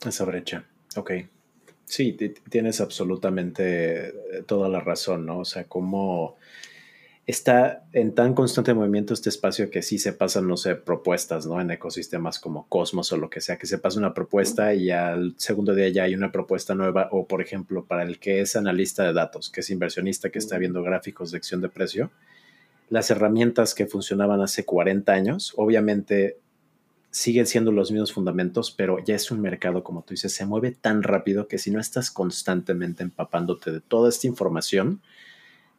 Esa 0.05 0.25
brecha, 0.25 0.65
ok. 0.95 1.11
Sí, 1.85 2.17
tienes 2.49 2.81
absolutamente 2.81 4.13
toda 4.45 4.69
la 4.69 4.79
razón, 4.79 5.25
¿no? 5.25 5.39
O 5.39 5.45
sea, 5.45 5.65
como 5.65 6.37
está 7.25 7.85
en 7.93 8.13
tan 8.13 8.33
constante 8.33 8.73
movimiento 8.73 9.13
este 9.13 9.29
espacio 9.29 9.69
que 9.69 9.81
sí 9.81 9.97
se 9.97 10.11
pasan, 10.11 10.47
no 10.47 10.57
sé, 10.57 10.75
propuestas, 10.75 11.45
¿no? 11.45 11.61
En 11.61 11.71
ecosistemas 11.71 12.39
como 12.39 12.67
Cosmos 12.67 13.11
o 13.13 13.17
lo 13.17 13.29
que 13.29 13.41
sea, 13.41 13.57
que 13.57 13.67
se 13.67 13.77
pasa 13.77 13.99
una 13.99 14.13
propuesta 14.13 14.73
y 14.73 14.91
al 14.91 15.33
segundo 15.37 15.73
día 15.73 15.89
ya 15.89 16.03
hay 16.03 16.15
una 16.15 16.31
propuesta 16.31 16.75
nueva, 16.75 17.07
o 17.11 17.27
por 17.27 17.41
ejemplo, 17.41 17.85
para 17.85 18.03
el 18.03 18.19
que 18.19 18.41
es 18.41 18.55
analista 18.55 19.03
de 19.03 19.13
datos, 19.13 19.49
que 19.49 19.61
es 19.61 19.69
inversionista, 19.69 20.29
que 20.29 20.39
está 20.39 20.57
viendo 20.57 20.83
gráficos 20.83 21.31
de 21.31 21.37
acción 21.37 21.61
de 21.61 21.69
precio, 21.69 22.11
las 22.89 23.09
herramientas 23.09 23.73
que 23.73 23.87
funcionaban 23.87 24.41
hace 24.41 24.65
40 24.65 25.11
años, 25.13 25.53
obviamente 25.55 26.37
siguen 27.13 27.45
siendo 27.45 27.71
los 27.71 27.91
mismos 27.91 28.11
fundamentos, 28.11 28.71
pero 28.71 28.97
ya 29.05 29.13
es 29.13 29.29
un 29.29 29.39
mercado, 29.39 29.83
como 29.83 30.01
tú 30.01 30.15
dices, 30.15 30.33
se 30.33 30.47
mueve 30.47 30.71
tan 30.71 31.03
rápido 31.03 31.47
que 31.47 31.59
si 31.59 31.69
no 31.69 31.79
estás 31.79 32.09
constantemente 32.09 33.03
empapándote 33.03 33.71
de 33.71 33.81
toda 33.81 34.09
esta 34.09 34.25
información, 34.25 34.99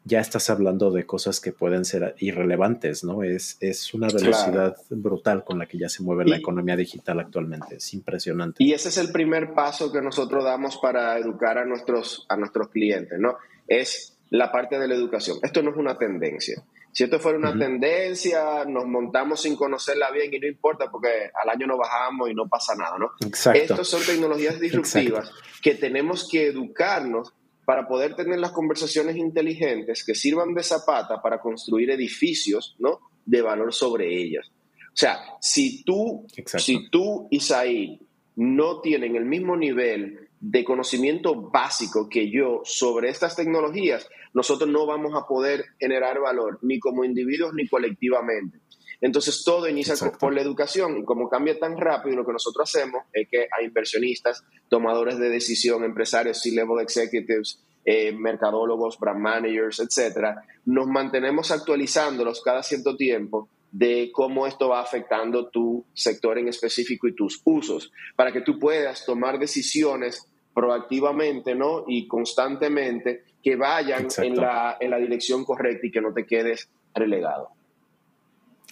ya 0.04 0.20
estás 0.20 0.48
hablando 0.48 0.92
de 0.92 1.06
cosas 1.06 1.40
que 1.40 1.50
pueden 1.50 1.84
ser 1.84 2.14
irrelevantes, 2.20 3.02
¿no? 3.02 3.24
Es, 3.24 3.56
es 3.58 3.92
una 3.94 4.06
velocidad 4.06 4.76
brutal 4.90 5.42
con 5.42 5.58
la 5.58 5.66
que 5.66 5.76
ya 5.76 5.88
se 5.88 6.04
mueve 6.04 6.24
la 6.24 6.36
economía 6.36 6.76
digital 6.76 7.18
actualmente. 7.18 7.76
Es 7.76 7.94
impresionante. 7.94 8.62
Y 8.62 8.72
ese 8.72 8.90
es 8.90 8.98
el 8.98 9.10
primer 9.10 9.54
paso 9.54 9.90
que 9.90 10.00
nosotros 10.00 10.44
damos 10.44 10.76
para 10.76 11.18
educar 11.18 11.58
a 11.58 11.64
nuestros, 11.64 12.26
a 12.28 12.36
nuestros 12.36 12.68
clientes, 12.68 13.18
¿no? 13.18 13.38
Es 13.66 14.16
la 14.30 14.52
parte 14.52 14.78
de 14.78 14.86
la 14.86 14.94
educación. 14.94 15.38
Esto 15.42 15.62
no 15.62 15.70
es 15.70 15.76
una 15.78 15.98
tendencia. 15.98 16.62
Si 16.94 17.02
esto 17.02 17.18
fuera 17.18 17.38
una 17.38 17.58
tendencia, 17.58 18.64
nos 18.64 18.86
montamos 18.86 19.42
sin 19.42 19.56
conocerla 19.56 20.12
bien 20.12 20.32
y 20.32 20.38
no 20.38 20.46
importa 20.46 20.88
porque 20.92 21.28
al 21.42 21.48
año 21.48 21.66
no 21.66 21.76
bajamos 21.76 22.30
y 22.30 22.34
no 22.34 22.46
pasa 22.46 22.76
nada, 22.76 22.96
¿no? 22.96 23.10
Exacto. 23.26 23.60
Estas 23.60 23.88
son 23.88 24.04
tecnologías 24.04 24.60
disruptivas 24.60 25.28
que 25.60 25.74
tenemos 25.74 26.28
que 26.30 26.46
educarnos 26.46 27.32
para 27.64 27.88
poder 27.88 28.14
tener 28.14 28.38
las 28.38 28.52
conversaciones 28.52 29.16
inteligentes 29.16 30.04
que 30.04 30.14
sirvan 30.14 30.54
de 30.54 30.62
zapata 30.62 31.20
para 31.20 31.40
construir 31.40 31.90
edificios 31.90 32.76
¿no? 32.78 33.00
de 33.24 33.42
valor 33.42 33.74
sobre 33.74 34.16
ellas. 34.16 34.52
O 34.86 34.96
sea, 34.96 35.18
si 35.40 35.82
tú, 35.82 36.24
si 36.58 36.88
tú 36.90 37.26
y 37.28 37.40
Said 37.40 37.98
no 38.36 38.80
tienen 38.80 39.16
el 39.16 39.24
mismo 39.24 39.56
nivel 39.56 40.28
de 40.40 40.64
conocimiento 40.64 41.50
básico 41.50 42.08
que 42.08 42.30
yo 42.30 42.60
sobre 42.64 43.08
estas 43.08 43.36
tecnologías, 43.36 44.08
nosotros 44.32 44.68
no 44.68 44.86
vamos 44.86 45.12
a 45.14 45.26
poder 45.26 45.64
generar 45.78 46.20
valor 46.20 46.58
ni 46.62 46.78
como 46.78 47.04
individuos 47.04 47.54
ni 47.54 47.68
colectivamente. 47.68 48.58
Entonces 49.00 49.44
todo 49.44 49.68
inicia 49.68 49.94
por 50.18 50.34
la 50.34 50.40
educación 50.40 50.98
y 50.98 51.04
como 51.04 51.28
cambia 51.28 51.58
tan 51.58 51.76
rápido, 51.76 52.16
lo 52.16 52.24
que 52.24 52.32
nosotros 52.32 52.68
hacemos 52.68 53.04
es 53.12 53.28
que 53.30 53.46
a 53.50 53.62
inversionistas, 53.62 54.44
tomadores 54.68 55.18
de 55.18 55.28
decisión, 55.28 55.84
empresarios, 55.84 56.40
C-level 56.40 56.80
executives, 56.80 57.60
eh, 57.84 58.12
mercadólogos, 58.12 58.98
brand 58.98 59.20
managers, 59.20 59.78
etcétera, 59.80 60.42
nos 60.64 60.86
mantenemos 60.86 61.50
actualizándolos 61.50 62.40
cada 62.40 62.62
cierto 62.62 62.96
tiempo 62.96 63.50
de 63.74 64.10
cómo 64.12 64.46
esto 64.46 64.68
va 64.68 64.80
afectando 64.80 65.48
tu 65.48 65.84
sector 65.92 66.38
en 66.38 66.46
específico 66.46 67.08
y 67.08 67.14
tus 67.14 67.42
usos, 67.44 67.90
para 68.14 68.30
que 68.30 68.40
tú 68.42 68.56
puedas 68.56 69.04
tomar 69.04 69.36
decisiones 69.36 70.28
proactivamente 70.54 71.56
¿no? 71.56 71.82
y 71.88 72.06
constantemente 72.06 73.24
que 73.42 73.56
vayan 73.56 74.06
en 74.18 74.36
la, 74.36 74.76
en 74.78 74.90
la 74.90 74.98
dirección 74.98 75.44
correcta 75.44 75.88
y 75.88 75.90
que 75.90 76.00
no 76.00 76.14
te 76.14 76.24
quedes 76.24 76.70
relegado. 76.94 77.50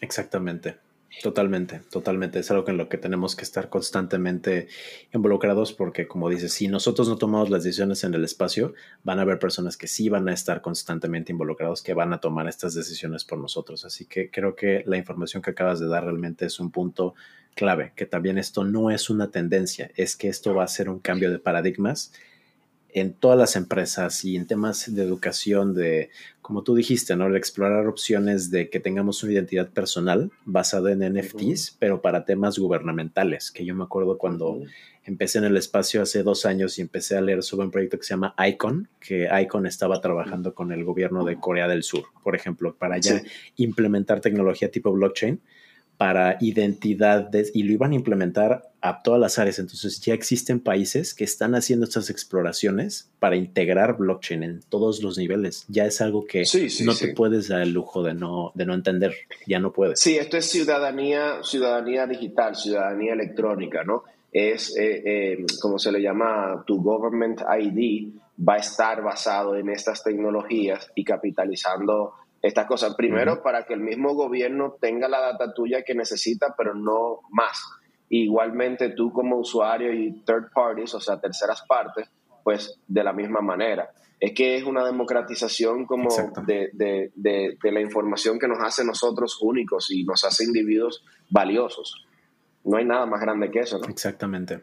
Exactamente. 0.00 0.76
Totalmente, 1.20 1.80
totalmente. 1.90 2.38
Es 2.38 2.50
algo 2.50 2.68
en 2.68 2.78
lo 2.78 2.88
que 2.88 2.96
tenemos 2.96 3.36
que 3.36 3.42
estar 3.42 3.68
constantemente 3.68 4.68
involucrados 5.12 5.72
porque, 5.72 6.08
como 6.08 6.30
dices, 6.30 6.52
si 6.52 6.68
nosotros 6.68 7.08
no 7.08 7.16
tomamos 7.16 7.50
las 7.50 7.64
decisiones 7.64 8.02
en 8.04 8.14
el 8.14 8.24
espacio, 8.24 8.72
van 9.04 9.18
a 9.18 9.22
haber 9.22 9.38
personas 9.38 9.76
que 9.76 9.88
sí 9.88 10.08
van 10.08 10.28
a 10.28 10.32
estar 10.32 10.62
constantemente 10.62 11.30
involucrados, 11.30 11.82
que 11.82 11.92
van 11.92 12.12
a 12.12 12.18
tomar 12.18 12.48
estas 12.48 12.74
decisiones 12.74 13.24
por 13.24 13.38
nosotros. 13.38 13.84
Así 13.84 14.06
que 14.06 14.30
creo 14.30 14.56
que 14.56 14.82
la 14.86 14.96
información 14.96 15.42
que 15.42 15.50
acabas 15.50 15.80
de 15.80 15.88
dar 15.88 16.04
realmente 16.04 16.46
es 16.46 16.58
un 16.58 16.70
punto 16.70 17.14
clave, 17.54 17.92
que 17.94 18.06
también 18.06 18.38
esto 18.38 18.64
no 18.64 18.90
es 18.90 19.10
una 19.10 19.30
tendencia, 19.30 19.90
es 19.96 20.16
que 20.16 20.28
esto 20.28 20.54
va 20.54 20.64
a 20.64 20.68
ser 20.68 20.88
un 20.88 20.98
cambio 20.98 21.30
de 21.30 21.38
paradigmas 21.38 22.12
en 22.92 23.14
todas 23.14 23.38
las 23.38 23.56
empresas 23.56 24.24
y 24.24 24.36
en 24.36 24.46
temas 24.46 24.94
de 24.94 25.02
educación, 25.02 25.74
de, 25.74 26.10
como 26.42 26.62
tú 26.62 26.74
dijiste, 26.74 27.16
¿no? 27.16 27.34
Explorar 27.34 27.86
opciones 27.86 28.50
de 28.50 28.68
que 28.68 28.80
tengamos 28.80 29.22
una 29.22 29.32
identidad 29.32 29.70
personal 29.70 30.30
basada 30.44 30.92
en 30.92 31.00
NFTs, 31.14 31.76
pero 31.78 32.02
para 32.02 32.24
temas 32.24 32.58
gubernamentales, 32.58 33.50
que 33.50 33.64
yo 33.64 33.74
me 33.74 33.84
acuerdo 33.84 34.18
cuando 34.18 34.60
empecé 35.04 35.38
en 35.38 35.44
el 35.44 35.56
espacio 35.56 36.02
hace 36.02 36.22
dos 36.22 36.44
años 36.44 36.78
y 36.78 36.82
empecé 36.82 37.16
a 37.16 37.20
leer 37.20 37.42
sobre 37.42 37.66
un 37.66 37.70
proyecto 37.70 37.98
que 37.98 38.04
se 38.04 38.10
llama 38.10 38.34
ICON, 38.38 38.88
que 39.00 39.28
ICON 39.42 39.66
estaba 39.66 40.00
trabajando 40.00 40.54
con 40.54 40.70
el 40.70 40.84
gobierno 40.84 41.24
de 41.24 41.36
Corea 41.36 41.68
del 41.68 41.82
Sur, 41.82 42.04
por 42.22 42.36
ejemplo, 42.36 42.76
para 42.76 42.98
ya 42.98 43.22
implementar 43.56 44.20
tecnología 44.20 44.70
tipo 44.70 44.92
blockchain 44.92 45.40
para 45.96 46.36
identidades 46.40 47.52
y 47.54 47.62
lo 47.62 47.72
iban 47.72 47.92
a 47.92 47.94
implementar 47.94 48.72
a 48.80 49.02
todas 49.02 49.20
las 49.20 49.38
áreas. 49.38 49.58
Entonces 49.58 50.00
ya 50.00 50.14
existen 50.14 50.58
países 50.58 51.14
que 51.14 51.24
están 51.24 51.54
haciendo 51.54 51.84
estas 51.84 52.10
exploraciones 52.10 53.08
para 53.20 53.36
integrar 53.36 53.96
blockchain 53.96 54.42
en 54.42 54.60
todos 54.68 55.02
los 55.02 55.16
niveles. 55.16 55.64
Ya 55.68 55.86
es 55.86 56.00
algo 56.00 56.26
que 56.26 56.44
no 56.84 56.94
te 56.94 57.14
puedes 57.14 57.48
dar 57.48 57.62
el 57.62 57.72
lujo 57.72 58.02
de 58.02 58.14
no, 58.14 58.50
de 58.54 58.66
no 58.66 58.74
entender. 58.74 59.14
Ya 59.46 59.60
no 59.60 59.72
puedes. 59.72 60.00
Sí, 60.00 60.16
esto 60.18 60.36
es 60.36 60.46
ciudadanía, 60.46 61.42
ciudadanía 61.42 62.06
digital, 62.06 62.56
ciudadanía 62.56 63.12
electrónica, 63.12 63.84
¿no? 63.84 64.02
Es, 64.32 64.76
eh, 64.76 65.02
eh, 65.04 65.46
como 65.60 65.78
se 65.78 65.92
le 65.92 66.00
llama, 66.00 66.64
tu 66.66 66.82
government 66.82 67.42
ID 67.42 68.08
va 68.48 68.54
a 68.54 68.58
estar 68.58 69.02
basado 69.02 69.56
en 69.56 69.68
estas 69.68 70.02
tecnologías 70.02 70.90
y 70.94 71.04
capitalizando 71.04 72.14
estas 72.42 72.66
cosas. 72.66 72.94
Primero, 72.96 73.42
para 73.42 73.64
que 73.64 73.74
el 73.74 73.80
mismo 73.80 74.14
gobierno 74.14 74.76
tenga 74.80 75.08
la 75.08 75.20
data 75.20 75.54
tuya 75.54 75.82
que 75.82 75.94
necesita, 75.94 76.54
pero 76.58 76.74
no 76.74 77.20
más. 77.30 77.62
Igualmente 78.08 78.90
tú 78.90 79.12
como 79.12 79.38
usuario 79.38 79.92
y 79.92 80.12
third 80.24 80.50
parties, 80.52 80.92
o 80.94 81.00
sea, 81.00 81.20
terceras 81.20 81.62
partes, 81.66 82.10
pues 82.42 82.80
de 82.86 83.04
la 83.04 83.12
misma 83.12 83.40
manera. 83.40 83.90
Es 84.18 84.32
que 84.34 84.56
es 84.56 84.64
una 84.64 84.84
democratización 84.84 85.86
como 85.86 86.08
de, 86.46 86.70
de, 86.74 87.10
de, 87.14 87.72
la 87.72 87.80
información 87.80 88.38
que 88.38 88.46
nos 88.46 88.58
hace 88.60 88.84
nosotros 88.84 89.38
únicos 89.40 89.90
y 89.90 90.04
nos 90.04 90.24
hace 90.24 90.44
individuos 90.44 91.04
valiosos. 91.30 92.06
No 92.64 92.76
hay 92.76 92.84
nada 92.84 93.06
más 93.06 93.20
grande 93.20 93.50
que 93.50 93.60
eso, 93.60 93.78
¿no? 93.78 93.88
Exactamente. 93.88 94.60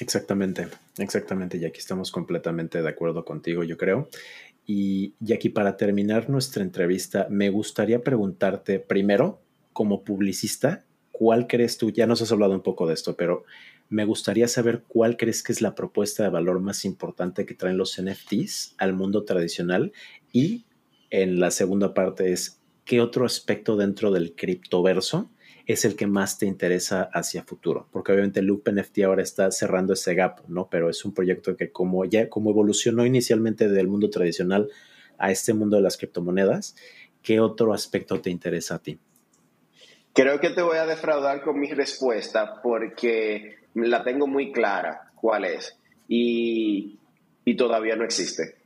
Exactamente, 0.00 0.68
exactamente. 0.98 1.58
Y 1.58 1.66
aquí 1.66 1.78
estamos 1.78 2.10
completamente 2.10 2.80
de 2.80 2.88
acuerdo 2.88 3.24
contigo, 3.24 3.62
yo 3.62 3.76
creo. 3.76 4.08
Y, 4.66 5.14
aquí 5.32 5.48
para 5.48 5.76
terminar 5.76 6.30
nuestra 6.30 6.62
entrevista, 6.62 7.26
me 7.30 7.50
gustaría 7.50 8.02
preguntarte 8.02 8.78
primero, 8.78 9.40
como 9.72 10.04
publicista, 10.04 10.84
¿cuál 11.10 11.46
crees 11.46 11.78
tú? 11.78 11.90
Ya 11.90 12.06
nos 12.06 12.22
has 12.22 12.30
hablado 12.30 12.52
un 12.52 12.62
poco 12.62 12.86
de 12.86 12.94
esto, 12.94 13.16
pero 13.16 13.44
me 13.88 14.04
gustaría 14.04 14.48
saber 14.48 14.82
cuál 14.86 15.16
crees 15.16 15.42
que 15.42 15.52
es 15.52 15.62
la 15.62 15.74
propuesta 15.74 16.22
de 16.22 16.28
valor 16.28 16.60
más 16.60 16.84
importante 16.84 17.46
que 17.46 17.54
traen 17.54 17.78
los 17.78 18.00
NFTs 18.00 18.74
al 18.78 18.92
mundo 18.92 19.24
tradicional. 19.24 19.92
Y 20.32 20.64
en 21.10 21.40
la 21.40 21.50
segunda 21.50 21.94
parte 21.94 22.32
es, 22.32 22.60
¿qué 22.84 23.00
otro 23.00 23.24
aspecto 23.24 23.76
dentro 23.76 24.10
del 24.10 24.34
criptoverso 24.34 25.30
es 25.66 25.84
el 25.84 25.96
que 25.96 26.06
más 26.06 26.38
te 26.38 26.46
interesa 26.46 27.08
hacia 27.12 27.44
futuro, 27.44 27.86
porque 27.92 28.12
obviamente 28.12 28.42
Loop 28.42 28.68
NFT 28.70 29.00
ahora 29.04 29.22
está 29.22 29.50
cerrando 29.50 29.92
ese 29.92 30.14
gap, 30.14 30.40
¿no? 30.48 30.68
Pero 30.70 30.90
es 30.90 31.04
un 31.04 31.14
proyecto 31.14 31.56
que 31.56 31.70
como 31.70 32.04
ya 32.04 32.28
como 32.28 32.50
evolucionó 32.50 33.06
inicialmente 33.06 33.68
del 33.68 33.88
mundo 33.88 34.10
tradicional 34.10 34.68
a 35.18 35.30
este 35.30 35.54
mundo 35.54 35.76
de 35.76 35.82
las 35.82 35.96
criptomonedas, 35.96 36.76
¿qué 37.22 37.40
otro 37.40 37.72
aspecto 37.72 38.20
te 38.20 38.30
interesa 38.30 38.76
a 38.76 38.78
ti? 38.80 38.98
Creo 40.14 40.40
que 40.40 40.50
te 40.50 40.62
voy 40.62 40.76
a 40.76 40.86
defraudar 40.86 41.42
con 41.42 41.58
mi 41.58 41.72
respuesta 41.72 42.60
porque 42.62 43.56
la 43.74 44.04
tengo 44.04 44.26
muy 44.26 44.52
clara 44.52 45.12
cuál 45.14 45.44
es 45.44 45.78
y, 46.08 46.98
todavía 47.56 47.96
no 47.96 48.04
existe. 48.04 48.56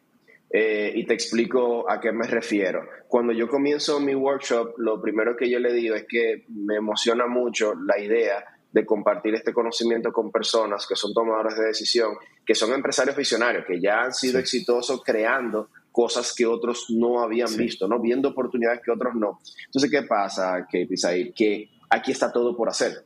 Eh, 0.51 0.93
y 0.95 1.05
te 1.05 1.15
explico 1.15 1.91
a 1.91 2.01
qué 2.01 2.13
me 2.13 2.27
refiero. 2.27 2.89
Cuando 3.09 3.33
yo 3.33 3.49
comienzo 3.49 3.99
mi 4.01 4.15
workshop, 4.15 4.79
lo 4.79 5.01
primero 5.03 5.37
que 5.37 5.51
yo 5.51 5.59
le 5.59 5.73
digo 5.73 5.95
es 5.95 6.07
que 6.09 6.45
me 6.49 6.77
emociona 6.77 7.27
mucho 7.27 7.75
la 7.75 7.99
idea 7.99 8.45
de 8.73 8.85
compartir 8.85 9.35
este 9.35 9.53
conocimiento 9.53 10.13
con 10.13 10.31
personas 10.31 10.87
que 10.87 10.97
son 10.97 11.13
tomadores 11.15 11.57
de 11.57 11.67
decisión, 11.67 12.15
que 12.45 12.55
son 12.55 12.73
empresarios 12.75 13.17
visionarios, 13.17 13.65
que 13.67 13.81
ya 13.81 14.03
han 14.03 14.13
sido 14.13 14.39
exitosos 14.39 15.03
creando 15.03 15.71
cosas 15.91 16.35
que 16.35 16.45
otros 16.45 16.87
no 16.91 17.23
habían 17.23 17.57
visto, 17.57 17.89
¿no? 17.89 17.99
Viendo 17.99 18.29
oportunidades 18.29 18.83
que 18.85 18.91
otros 18.91 19.15
no. 19.15 19.41
Entonces, 19.65 19.91
¿qué 19.91 20.03
pasa, 20.03 20.67
Kate 20.67 20.89
Isaí? 20.91 21.33
Que 21.33 21.71
aquí 21.89 22.13
está 22.13 22.31
todo 22.31 22.55
por 22.55 22.69
hacer. 22.69 23.03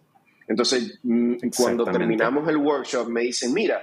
Entonces, 0.48 0.98
mm, 1.05 1.35
cuando 1.57 1.85
terminamos 1.85 2.48
el 2.48 2.57
workshop, 2.57 3.09
me 3.09 3.20
dicen, 3.20 3.55
mira, 3.55 3.81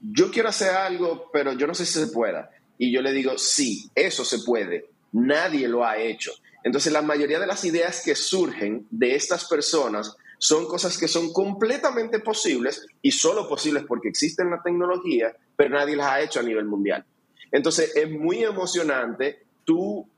yo 0.00 0.32
quiero 0.32 0.48
hacer 0.48 0.70
algo, 0.70 1.30
pero 1.32 1.52
yo 1.52 1.68
no 1.68 1.74
sé 1.74 1.86
si 1.86 2.00
se 2.00 2.08
pueda. 2.08 2.50
Y 2.78 2.92
yo 2.92 3.02
le 3.02 3.12
digo, 3.12 3.36
sí, 3.36 3.90
eso 3.94 4.24
se 4.24 4.38
puede. 4.40 4.86
Nadie 5.12 5.68
lo 5.68 5.84
ha 5.84 5.98
hecho. 5.98 6.32
Entonces, 6.62 6.92
la 6.92 7.02
mayoría 7.02 7.38
de 7.38 7.46
las 7.46 7.64
ideas 7.64 8.02
que 8.04 8.14
surgen 8.14 8.86
de 8.90 9.14
estas 9.14 9.46
personas 9.46 10.16
son 10.38 10.66
cosas 10.66 10.96
que 10.96 11.08
son 11.08 11.32
completamente 11.32 12.20
posibles 12.20 12.86
y 13.02 13.10
solo 13.10 13.48
posibles 13.48 13.84
porque 13.86 14.08
existen 14.08 14.50
la 14.50 14.62
tecnología, 14.62 15.34
pero 15.56 15.70
nadie 15.70 15.96
las 15.96 16.06
ha 16.06 16.20
hecho 16.20 16.40
a 16.40 16.44
nivel 16.44 16.64
mundial. 16.64 17.04
Entonces 17.50 17.94
es 17.96 18.08
muy 18.10 18.44
emocionante 18.44 19.42
tú 19.64 20.08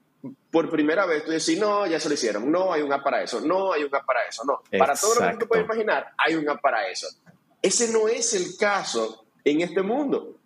por 0.51 0.69
primera 0.69 1.07
vez 1.07 1.25
tú 1.25 1.31
decís, 1.31 1.59
no, 1.59 1.87
ya 1.87 1.99
se 1.99 2.09
lo 2.09 2.15
hicieron, 2.15 2.51
no 2.51 2.73
hay 2.73 2.83
un 2.83 2.93
app 2.93 3.03
para 3.03 3.23
eso, 3.23 3.41
no 3.41 3.73
hay 3.73 3.85
un 3.85 3.95
app 3.95 4.05
para 4.05 4.21
eso, 4.29 4.45
no. 4.45 4.61
Para 4.79 4.95
todo 4.95 5.15
lo 5.15 5.31
que 5.31 5.37
tú 5.39 5.49
puedes 5.49 5.65
imaginar, 5.65 6.09
hay 6.19 6.35
un 6.35 6.49
app 6.49 6.61
para 6.61 6.87
eso. 6.89 7.07
Ese 7.63 7.91
no 7.91 8.09
es 8.09 8.35
el 8.35 8.57
caso 8.59 9.25
en 9.45 9.63
este 9.63 9.83
mundo. 9.83 10.40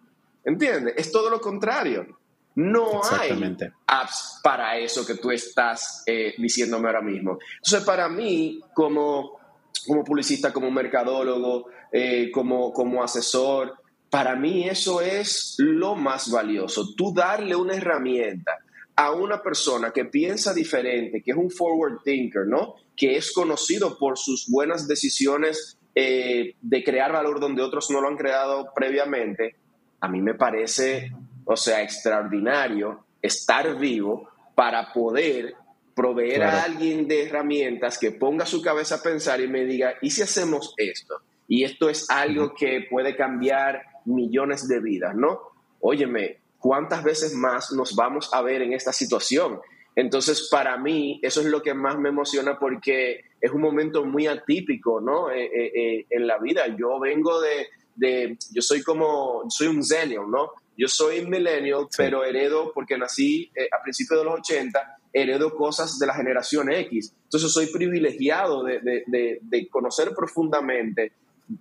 ¿Entiendes? 0.44 0.94
Es 0.96 1.10
todo 1.10 1.30
lo 1.30 1.40
contrario. 1.40 2.18
No 2.56 3.02
hay 3.10 3.56
apps 3.86 4.40
para 4.42 4.78
eso 4.78 5.04
que 5.04 5.14
tú 5.14 5.30
estás 5.30 6.04
eh, 6.06 6.34
diciéndome 6.38 6.86
ahora 6.86 7.02
mismo. 7.02 7.38
Entonces, 7.56 7.84
para 7.84 8.08
mí, 8.08 8.60
como, 8.72 9.38
como 9.86 10.04
publicista, 10.04 10.52
como 10.52 10.70
mercadólogo, 10.70 11.66
eh, 11.90 12.30
como, 12.30 12.72
como 12.72 13.02
asesor, 13.02 13.74
para 14.08 14.36
mí 14.36 14.68
eso 14.68 15.00
es 15.00 15.56
lo 15.58 15.96
más 15.96 16.30
valioso. 16.30 16.94
Tú 16.96 17.12
darle 17.12 17.56
una 17.56 17.74
herramienta 17.74 18.58
a 18.96 19.10
una 19.10 19.42
persona 19.42 19.90
que 19.90 20.04
piensa 20.04 20.54
diferente, 20.54 21.22
que 21.22 21.32
es 21.32 21.36
un 21.36 21.50
forward 21.50 22.02
thinker, 22.04 22.46
¿no? 22.46 22.74
Que 22.96 23.16
es 23.16 23.32
conocido 23.32 23.98
por 23.98 24.16
sus 24.16 24.46
buenas 24.48 24.86
decisiones 24.86 25.78
eh, 25.96 26.54
de 26.60 26.84
crear 26.84 27.12
valor 27.12 27.40
donde 27.40 27.62
otros 27.62 27.90
no 27.90 28.00
lo 28.00 28.08
han 28.08 28.16
creado 28.16 28.68
previamente, 28.74 29.56
a 30.04 30.08
mí 30.08 30.20
me 30.20 30.34
parece, 30.34 31.12
o 31.44 31.56
sea, 31.56 31.82
extraordinario 31.82 33.04
estar 33.22 33.76
vivo 33.78 34.28
para 34.54 34.92
poder 34.92 35.54
proveer 35.94 36.42
a 36.42 36.64
alguien 36.64 37.08
de 37.08 37.26
herramientas 37.26 37.98
que 37.98 38.10
ponga 38.10 38.44
su 38.44 38.60
cabeza 38.60 38.96
a 38.96 39.02
pensar 39.02 39.40
y 39.40 39.48
me 39.48 39.64
diga, 39.64 39.94
¿y 40.02 40.10
si 40.10 40.22
hacemos 40.22 40.74
esto? 40.76 41.14
Y 41.48 41.64
esto 41.64 41.88
es 41.88 42.10
algo 42.10 42.54
que 42.54 42.86
puede 42.90 43.16
cambiar 43.16 43.82
millones 44.04 44.68
de 44.68 44.80
vidas, 44.80 45.14
¿no? 45.14 45.40
Óyeme, 45.80 46.38
¿cuántas 46.58 47.02
veces 47.02 47.34
más 47.34 47.72
nos 47.72 47.94
vamos 47.96 48.28
a 48.34 48.42
ver 48.42 48.60
en 48.60 48.74
esta 48.74 48.92
situación? 48.92 49.60
Entonces, 49.96 50.48
para 50.50 50.76
mí, 50.76 51.20
eso 51.22 51.40
es 51.40 51.46
lo 51.46 51.62
que 51.62 51.72
más 51.72 51.98
me 51.98 52.08
emociona 52.08 52.58
porque 52.58 53.24
es 53.40 53.52
un 53.52 53.60
momento 53.60 54.04
muy 54.04 54.26
atípico, 54.26 55.00
¿no? 55.00 55.30
Eh, 55.30 55.44
eh, 55.44 55.72
eh, 55.74 56.06
en 56.10 56.26
la 56.26 56.38
vida. 56.38 56.66
Yo 56.76 56.98
vengo 56.98 57.40
de, 57.40 57.68
de, 57.94 58.36
yo 58.52 58.62
soy 58.62 58.82
como, 58.82 59.44
soy 59.48 59.68
un 59.68 59.82
zenio, 59.84 60.26
¿no? 60.26 60.52
Yo 60.76 60.88
soy 60.88 61.24
millennial, 61.26 61.86
pero 61.96 62.24
heredo, 62.24 62.72
porque 62.74 62.98
nací 62.98 63.50
a 63.70 63.82
principios 63.82 64.20
de 64.20 64.24
los 64.24 64.40
80, 64.40 64.98
heredo 65.12 65.54
cosas 65.54 65.98
de 65.98 66.06
la 66.06 66.14
generación 66.14 66.72
X. 66.72 67.14
Entonces 67.24 67.52
soy 67.52 67.66
privilegiado 67.66 68.64
de, 68.64 68.80
de, 68.80 69.38
de 69.40 69.68
conocer 69.68 70.12
profundamente 70.14 71.12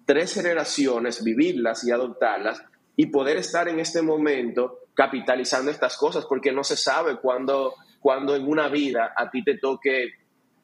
tres 0.06 0.34
generaciones, 0.34 1.24
vivirlas 1.24 1.84
y 1.84 1.92
adoptarlas 1.92 2.64
y 2.96 3.08
poder 3.08 3.38
estar 3.38 3.68
en 3.68 3.80
este 3.80 4.02
momento 4.02 4.80
capitalizando 4.94 5.72
estas 5.72 5.98
cosas, 5.98 6.26
porque 6.26 6.52
no 6.52 6.64
se 6.64 6.78
sabe 6.78 7.18
cuándo, 7.18 7.74
cuando 8.00 8.36
en 8.36 8.48
una 8.48 8.70
vida 8.70 9.14
a 9.16 9.30
ti 9.30 9.44
te 9.44 9.58
toque. 9.58 10.14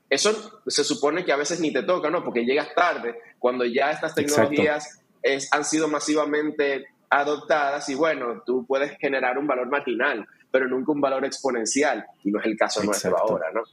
Eso 0.09 0.61
se 0.65 0.83
supone 0.83 1.23
que 1.23 1.31
a 1.31 1.37
veces 1.37 1.59
ni 1.59 1.71
te 1.71 1.83
toca, 1.83 2.09
¿no? 2.09 2.23
Porque 2.23 2.43
llegas 2.43 2.73
tarde, 2.75 3.19
cuando 3.37 3.65
ya 3.65 3.91
estas 3.91 4.15
tecnologías 4.15 5.01
es, 5.21 5.49
han 5.51 5.65
sido 5.65 5.87
masivamente 5.87 6.87
adoptadas 7.09 7.89
y 7.89 7.95
bueno, 7.95 8.43
tú 8.45 8.65
puedes 8.65 8.97
generar 8.97 9.37
un 9.37 9.47
valor 9.47 9.69
marginal, 9.69 10.27
pero 10.51 10.67
nunca 10.67 10.91
un 10.91 11.01
valor 11.01 11.25
exponencial, 11.25 12.05
y 12.23 12.31
no 12.31 12.39
es 12.39 12.45
el 12.45 12.57
caso 12.57 12.83
nuestro 12.83 13.17
ahora, 13.17 13.51
¿no? 13.53 13.63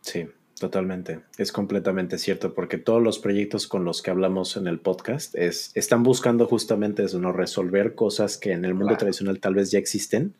Sí, 0.00 0.28
Totalmente, 0.58 1.20
es 1.36 1.50
completamente 1.50 2.16
cierto, 2.16 2.54
porque 2.54 2.78
todos 2.78 3.02
los 3.02 3.18
proyectos 3.18 3.66
con 3.66 3.84
los 3.84 4.02
que 4.02 4.12
hablamos 4.12 4.56
en 4.56 4.68
el 4.68 4.78
podcast 4.78 5.34
es, 5.34 5.72
están 5.74 6.04
buscando 6.04 6.46
justamente 6.46 7.02
eso, 7.02 7.18
¿no? 7.18 7.32
resolver 7.32 7.96
cosas 7.96 8.38
que 8.38 8.52
en 8.52 8.64
el 8.64 8.74
mundo 8.74 8.96
tradicional 8.96 9.40
tal 9.40 9.54
vez 9.54 9.72
ya 9.72 9.80
existen, 9.80 10.34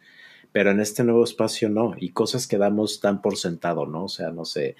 pero 0.52 0.70
en 0.70 0.78
este 0.78 1.02
nuevo 1.02 1.24
espacio 1.24 1.68
no, 1.68 1.94
y 1.98 2.10
cosas 2.10 2.46
que 2.46 2.58
damos 2.58 3.00
tan 3.00 3.22
por 3.22 3.36
sentado, 3.36 3.86
¿no? 3.86 4.04
O 4.04 4.08
sea, 4.08 4.30
no 4.30 4.44
sé, 4.44 4.76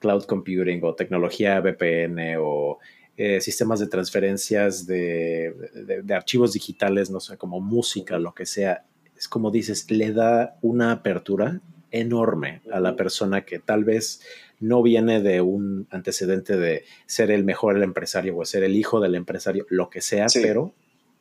cloud 0.00 0.24
computing 0.24 0.80
o 0.84 0.94
tecnología 0.94 1.58
VPN 1.60 2.36
o 2.38 2.78
eh, 3.16 3.40
sistemas 3.40 3.80
de 3.80 3.86
transferencias 3.86 4.86
de, 4.86 5.54
de 6.02 6.14
archivos 6.14 6.52
digitales, 6.52 7.10
no 7.10 7.20
sé, 7.20 7.36
como 7.36 7.60
música, 7.60 8.18
lo 8.18 8.34
que 8.34 8.46
sea. 8.46 8.84
Es 9.16 9.28
como 9.28 9.50
dices, 9.50 9.90
le 9.90 10.12
da 10.12 10.58
una 10.62 10.92
apertura 10.92 11.60
enorme 11.90 12.60
a 12.72 12.80
la 12.80 12.96
persona 12.96 13.42
que 13.42 13.60
tal 13.60 13.84
vez 13.84 14.20
no 14.58 14.82
viene 14.82 15.20
de 15.20 15.40
un 15.40 15.86
antecedente 15.90 16.56
de 16.56 16.84
ser 17.06 17.30
el 17.30 17.44
mejor 17.44 17.80
empresario 17.80 18.36
o 18.36 18.44
ser 18.44 18.64
el 18.64 18.74
hijo 18.74 18.98
del 19.00 19.14
empresario, 19.14 19.64
lo 19.68 19.90
que 19.90 20.00
sea, 20.00 20.26
pero 20.34 20.72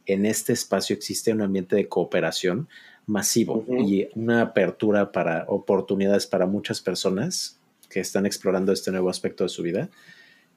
en 0.05 0.25
este 0.25 0.53
espacio 0.53 0.95
existe 0.95 1.31
un 1.31 1.41
ambiente 1.41 1.75
de 1.75 1.87
cooperación 1.87 2.67
masivo 3.05 3.65
y 3.69 4.07
una 4.15 4.41
apertura 4.41 5.11
para 5.11 5.45
oportunidades 5.47 6.25
para 6.25 6.45
muchas 6.45 6.81
personas 6.81 7.59
que 7.89 7.99
están 7.99 8.25
explorando 8.25 8.71
este 8.71 8.91
nuevo 8.91 9.09
aspecto 9.09 9.43
de 9.43 9.49
su 9.49 9.61
vida 9.61 9.89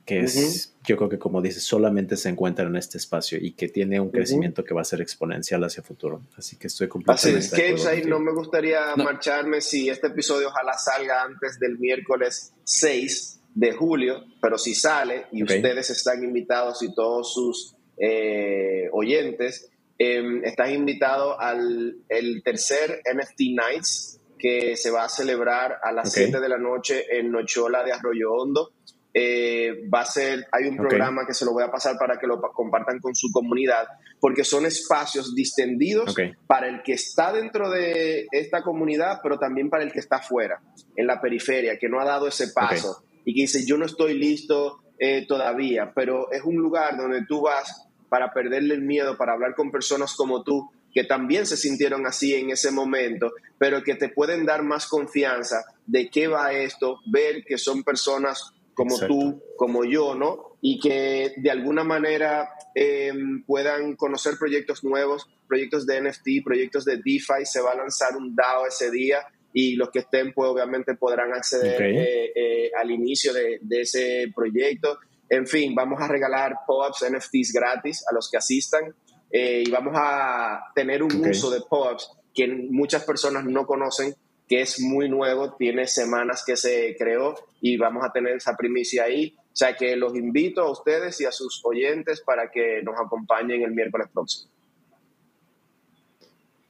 que 0.06 0.20
es, 0.20 0.72
yo 0.84 0.96
creo 0.96 1.08
que 1.08 1.18
como 1.18 1.42
dices, 1.42 1.64
solamente 1.64 2.16
se 2.16 2.28
encuentra 2.28 2.64
en 2.64 2.76
este 2.76 2.96
espacio 2.96 3.38
y 3.40 3.52
que 3.52 3.68
tiene 3.68 3.98
un 3.98 4.10
crecimiento 4.10 4.64
que 4.64 4.72
va 4.72 4.82
a 4.82 4.84
ser 4.84 5.00
exponencial 5.00 5.62
hacia 5.64 5.80
el 5.80 5.86
futuro. 5.86 6.22
Así 6.36 6.56
que 6.56 6.68
estoy 6.68 6.86
completamente 6.86 7.38
Así 7.38 7.60
es, 7.60 7.86
ahí 7.86 8.04
no 8.04 8.20
me 8.20 8.32
gustaría 8.32 8.94
marcharme 8.96 9.60
si 9.60 9.88
este 9.88 10.06
episodio 10.06 10.48
ojalá 10.48 10.74
salga 10.74 11.22
antes 11.22 11.58
del 11.58 11.78
miércoles 11.78 12.54
6 12.62 13.40
de 13.54 13.72
julio, 13.72 14.24
pero 14.40 14.56
si 14.58 14.74
sale 14.74 15.26
y 15.32 15.42
ustedes 15.42 15.90
están 15.90 16.22
invitados 16.22 16.82
y 16.82 16.94
todos 16.94 17.34
sus 17.34 17.74
eh, 17.98 18.88
oyentes 18.92 19.70
em, 19.98 20.44
están 20.44 20.72
invitados 20.72 21.36
al 21.40 21.96
el 22.08 22.42
tercer 22.44 23.02
NFT 23.12 23.40
Nights 23.56 24.20
que 24.38 24.76
se 24.76 24.90
va 24.90 25.04
a 25.04 25.08
celebrar 25.08 25.78
a 25.82 25.92
las 25.92 26.12
7 26.12 26.38
de 26.38 26.48
la 26.48 26.58
noche 26.58 27.06
en 27.10 27.32
Nochola 27.32 27.82
de 27.82 27.92
Arroyo 27.92 28.32
Hondo. 28.32 28.72
Eh, 29.18 29.88
va 29.88 30.00
a 30.00 30.04
ser, 30.04 30.46
hay 30.52 30.68
un 30.68 30.76
programa 30.76 31.26
que 31.26 31.32
se 31.32 31.46
lo 31.46 31.52
voy 31.52 31.62
a 31.62 31.70
pasar 31.70 31.96
para 31.98 32.18
que 32.18 32.26
lo 32.26 32.38
compartan 32.38 32.98
con 33.00 33.14
su 33.14 33.32
comunidad, 33.32 33.88
porque 34.20 34.44
son 34.44 34.66
espacios 34.66 35.34
distendidos 35.34 36.14
para 36.46 36.68
el 36.68 36.82
que 36.82 36.92
está 36.92 37.32
dentro 37.32 37.70
de 37.70 38.26
esta 38.30 38.62
comunidad, 38.62 39.20
pero 39.22 39.38
también 39.38 39.70
para 39.70 39.84
el 39.84 39.92
que 39.92 40.00
está 40.00 40.16
afuera, 40.16 40.60
en 40.94 41.06
la 41.06 41.18
periferia, 41.18 41.78
que 41.78 41.88
no 41.88 41.98
ha 41.98 42.04
dado 42.04 42.28
ese 42.28 42.48
paso. 42.48 43.04
Y 43.24 43.32
que 43.34 43.40
dice, 43.40 43.64
yo 43.64 43.78
no 43.78 43.86
estoy 43.86 44.18
listo 44.18 44.82
eh, 44.98 45.24
todavía, 45.26 45.92
pero 45.94 46.30
es 46.30 46.42
un 46.42 46.56
lugar 46.56 46.98
donde 46.98 47.24
tú 47.24 47.40
vas 47.40 47.88
para 48.10 48.34
perderle 48.34 48.74
el 48.74 48.82
miedo, 48.82 49.16
para 49.16 49.32
hablar 49.32 49.54
con 49.54 49.70
personas 49.70 50.14
como 50.14 50.42
tú, 50.42 50.70
que 50.92 51.04
también 51.04 51.46
se 51.46 51.56
sintieron 51.56 52.06
así 52.06 52.34
en 52.34 52.50
ese 52.50 52.70
momento, 52.70 53.32
pero 53.56 53.82
que 53.82 53.94
te 53.94 54.10
pueden 54.10 54.44
dar 54.44 54.62
más 54.62 54.86
confianza 54.86 55.64
de 55.86 56.10
qué 56.10 56.28
va 56.28 56.52
esto, 56.52 57.00
ver 57.06 57.44
que 57.46 57.56
son 57.56 57.82
personas 57.82 58.52
como 58.76 58.98
tú, 58.98 59.42
como 59.56 59.84
yo, 59.84 60.14
¿no? 60.14 60.58
Y 60.60 60.78
que 60.78 61.32
de 61.38 61.50
alguna 61.50 61.82
manera 61.82 62.50
em, 62.74 63.42
puedan 63.44 63.96
conocer 63.96 64.34
proyectos 64.38 64.84
nuevos, 64.84 65.26
proyectos 65.48 65.86
de 65.86 66.02
NFT, 66.02 66.44
proyectos 66.44 66.84
de 66.84 66.96
DeFi. 66.96 67.44
Se 67.44 67.60
va 67.62 67.72
a 67.72 67.76
lanzar 67.76 68.14
un 68.16 68.36
DAO 68.36 68.66
ese 68.66 68.90
día 68.90 69.26
y 69.54 69.76
los 69.76 69.88
que 69.90 70.00
estén, 70.00 70.34
pues 70.34 70.50
obviamente 70.50 70.94
podrán 70.94 71.32
acceder 71.32 71.80
eh, 71.80 72.32
eh, 72.36 72.70
al 72.78 72.90
inicio 72.90 73.32
de, 73.32 73.58
ese 73.70 74.26
proyecto. 74.34 74.98
En 75.30 75.46
fin, 75.46 75.74
vamos 75.74 75.98
a 76.02 76.06
regalar 76.06 76.58
POAPs 76.66 77.06
NFTs 77.10 77.52
gratis 77.54 78.04
a 78.10 78.14
los 78.14 78.30
que 78.30 78.36
asistan 78.36 78.94
eh, 79.30 79.64
y 79.66 79.70
vamos 79.70 79.94
a 79.96 80.60
tener 80.74 81.02
un 81.02 81.26
uso 81.26 81.50
de 81.50 81.62
POAPs 81.62 82.10
que 82.34 82.46
muchas 82.46 83.04
personas 83.04 83.44
no 83.46 83.66
conocen 83.66 84.14
que 84.48 84.60
es 84.60 84.80
muy 84.80 85.08
nuevo, 85.08 85.54
tiene 85.54 85.86
semanas 85.86 86.42
que 86.46 86.56
se 86.56 86.94
creó 86.98 87.34
y 87.60 87.76
vamos 87.76 88.04
a 88.04 88.12
tener 88.12 88.36
esa 88.36 88.56
primicia 88.56 89.04
ahí. 89.04 89.34
O 89.38 89.56
sea 89.56 89.74
que 89.74 89.96
los 89.96 90.14
invito 90.14 90.60
a 90.62 90.70
ustedes 90.70 91.20
y 91.20 91.24
a 91.24 91.32
sus 91.32 91.64
oyentes 91.64 92.20
para 92.20 92.50
que 92.50 92.82
nos 92.82 92.94
acompañen 92.98 93.62
el 93.62 93.72
miércoles 93.72 94.08
próximo. 94.12 94.50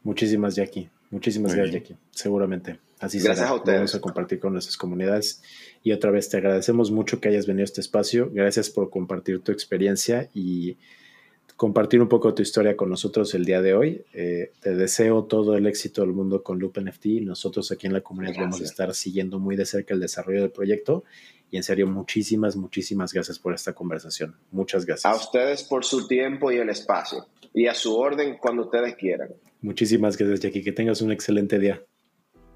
Muchísimas, 0.02 0.54
Jackie. 0.54 0.88
Muchísimas 1.10 1.54
gracias, 1.54 1.82
Jackie. 1.82 1.96
Seguramente. 2.12 2.78
Así 2.98 3.18
Gracias 3.18 3.38
será. 3.38 3.50
a 3.50 3.54
ustedes. 3.54 3.78
Vamos 3.78 3.94
a 3.94 4.00
compartir 4.00 4.40
con 4.40 4.52
nuestras 4.52 4.76
comunidades. 4.76 5.42
Y 5.82 5.92
otra 5.92 6.10
vez 6.10 6.28
te 6.28 6.38
agradecemos 6.38 6.90
mucho 6.90 7.20
que 7.20 7.28
hayas 7.28 7.46
venido 7.46 7.62
a 7.62 7.66
este 7.66 7.80
espacio. 7.80 8.30
Gracias 8.32 8.70
por 8.70 8.88
compartir 8.88 9.40
tu 9.42 9.52
experiencia 9.52 10.30
y 10.32 10.76
compartir 11.56 12.00
un 12.02 12.08
poco 12.08 12.34
tu 12.34 12.42
historia 12.42 12.76
con 12.76 12.90
nosotros 12.90 13.34
el 13.34 13.44
día 13.44 13.62
de 13.62 13.74
hoy. 13.74 14.04
Eh, 14.12 14.52
te 14.60 14.74
deseo 14.74 15.24
todo 15.24 15.56
el 15.56 15.66
éxito 15.66 16.02
del 16.02 16.12
mundo 16.12 16.42
con 16.42 16.58
Loop 16.58 16.78
NFT. 16.78 17.06
Nosotros 17.22 17.72
aquí 17.72 17.86
en 17.86 17.94
la 17.94 18.02
comunidad 18.02 18.34
Gracias. 18.34 18.50
vamos 18.50 18.60
a 18.60 18.64
estar 18.64 18.94
siguiendo 18.94 19.38
muy 19.38 19.56
de 19.56 19.64
cerca 19.64 19.94
el 19.94 20.00
desarrollo 20.00 20.42
del 20.42 20.50
proyecto. 20.50 21.04
Y 21.50 21.56
en 21.56 21.62
serio, 21.62 21.86
muchísimas, 21.86 22.56
muchísimas 22.56 23.12
gracias 23.12 23.38
por 23.38 23.54
esta 23.54 23.72
conversación. 23.72 24.36
Muchas 24.50 24.82
A 24.82 24.86
gracias. 24.86 25.24
ustedes 25.24 25.62
por 25.64 25.84
su 25.84 26.06
tiempo 26.06 26.50
y 26.52 26.56
el 26.56 26.68
espacio. 26.68 27.26
Y 27.54 27.68
a 27.68 27.74
su 27.74 27.96
orden 27.96 28.36
cuando 28.40 28.64
ustedes 28.64 28.96
quieran. 28.96 29.30
Muchísimas 29.62 30.16
gracias, 30.18 30.40
Jackie. 30.40 30.62
Que 30.62 30.72
tengas 30.72 31.00
un 31.00 31.12
excelente 31.12 31.58
día. 31.58 31.82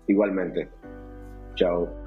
Igualmente. 0.09 0.69
Chao. 1.55 2.00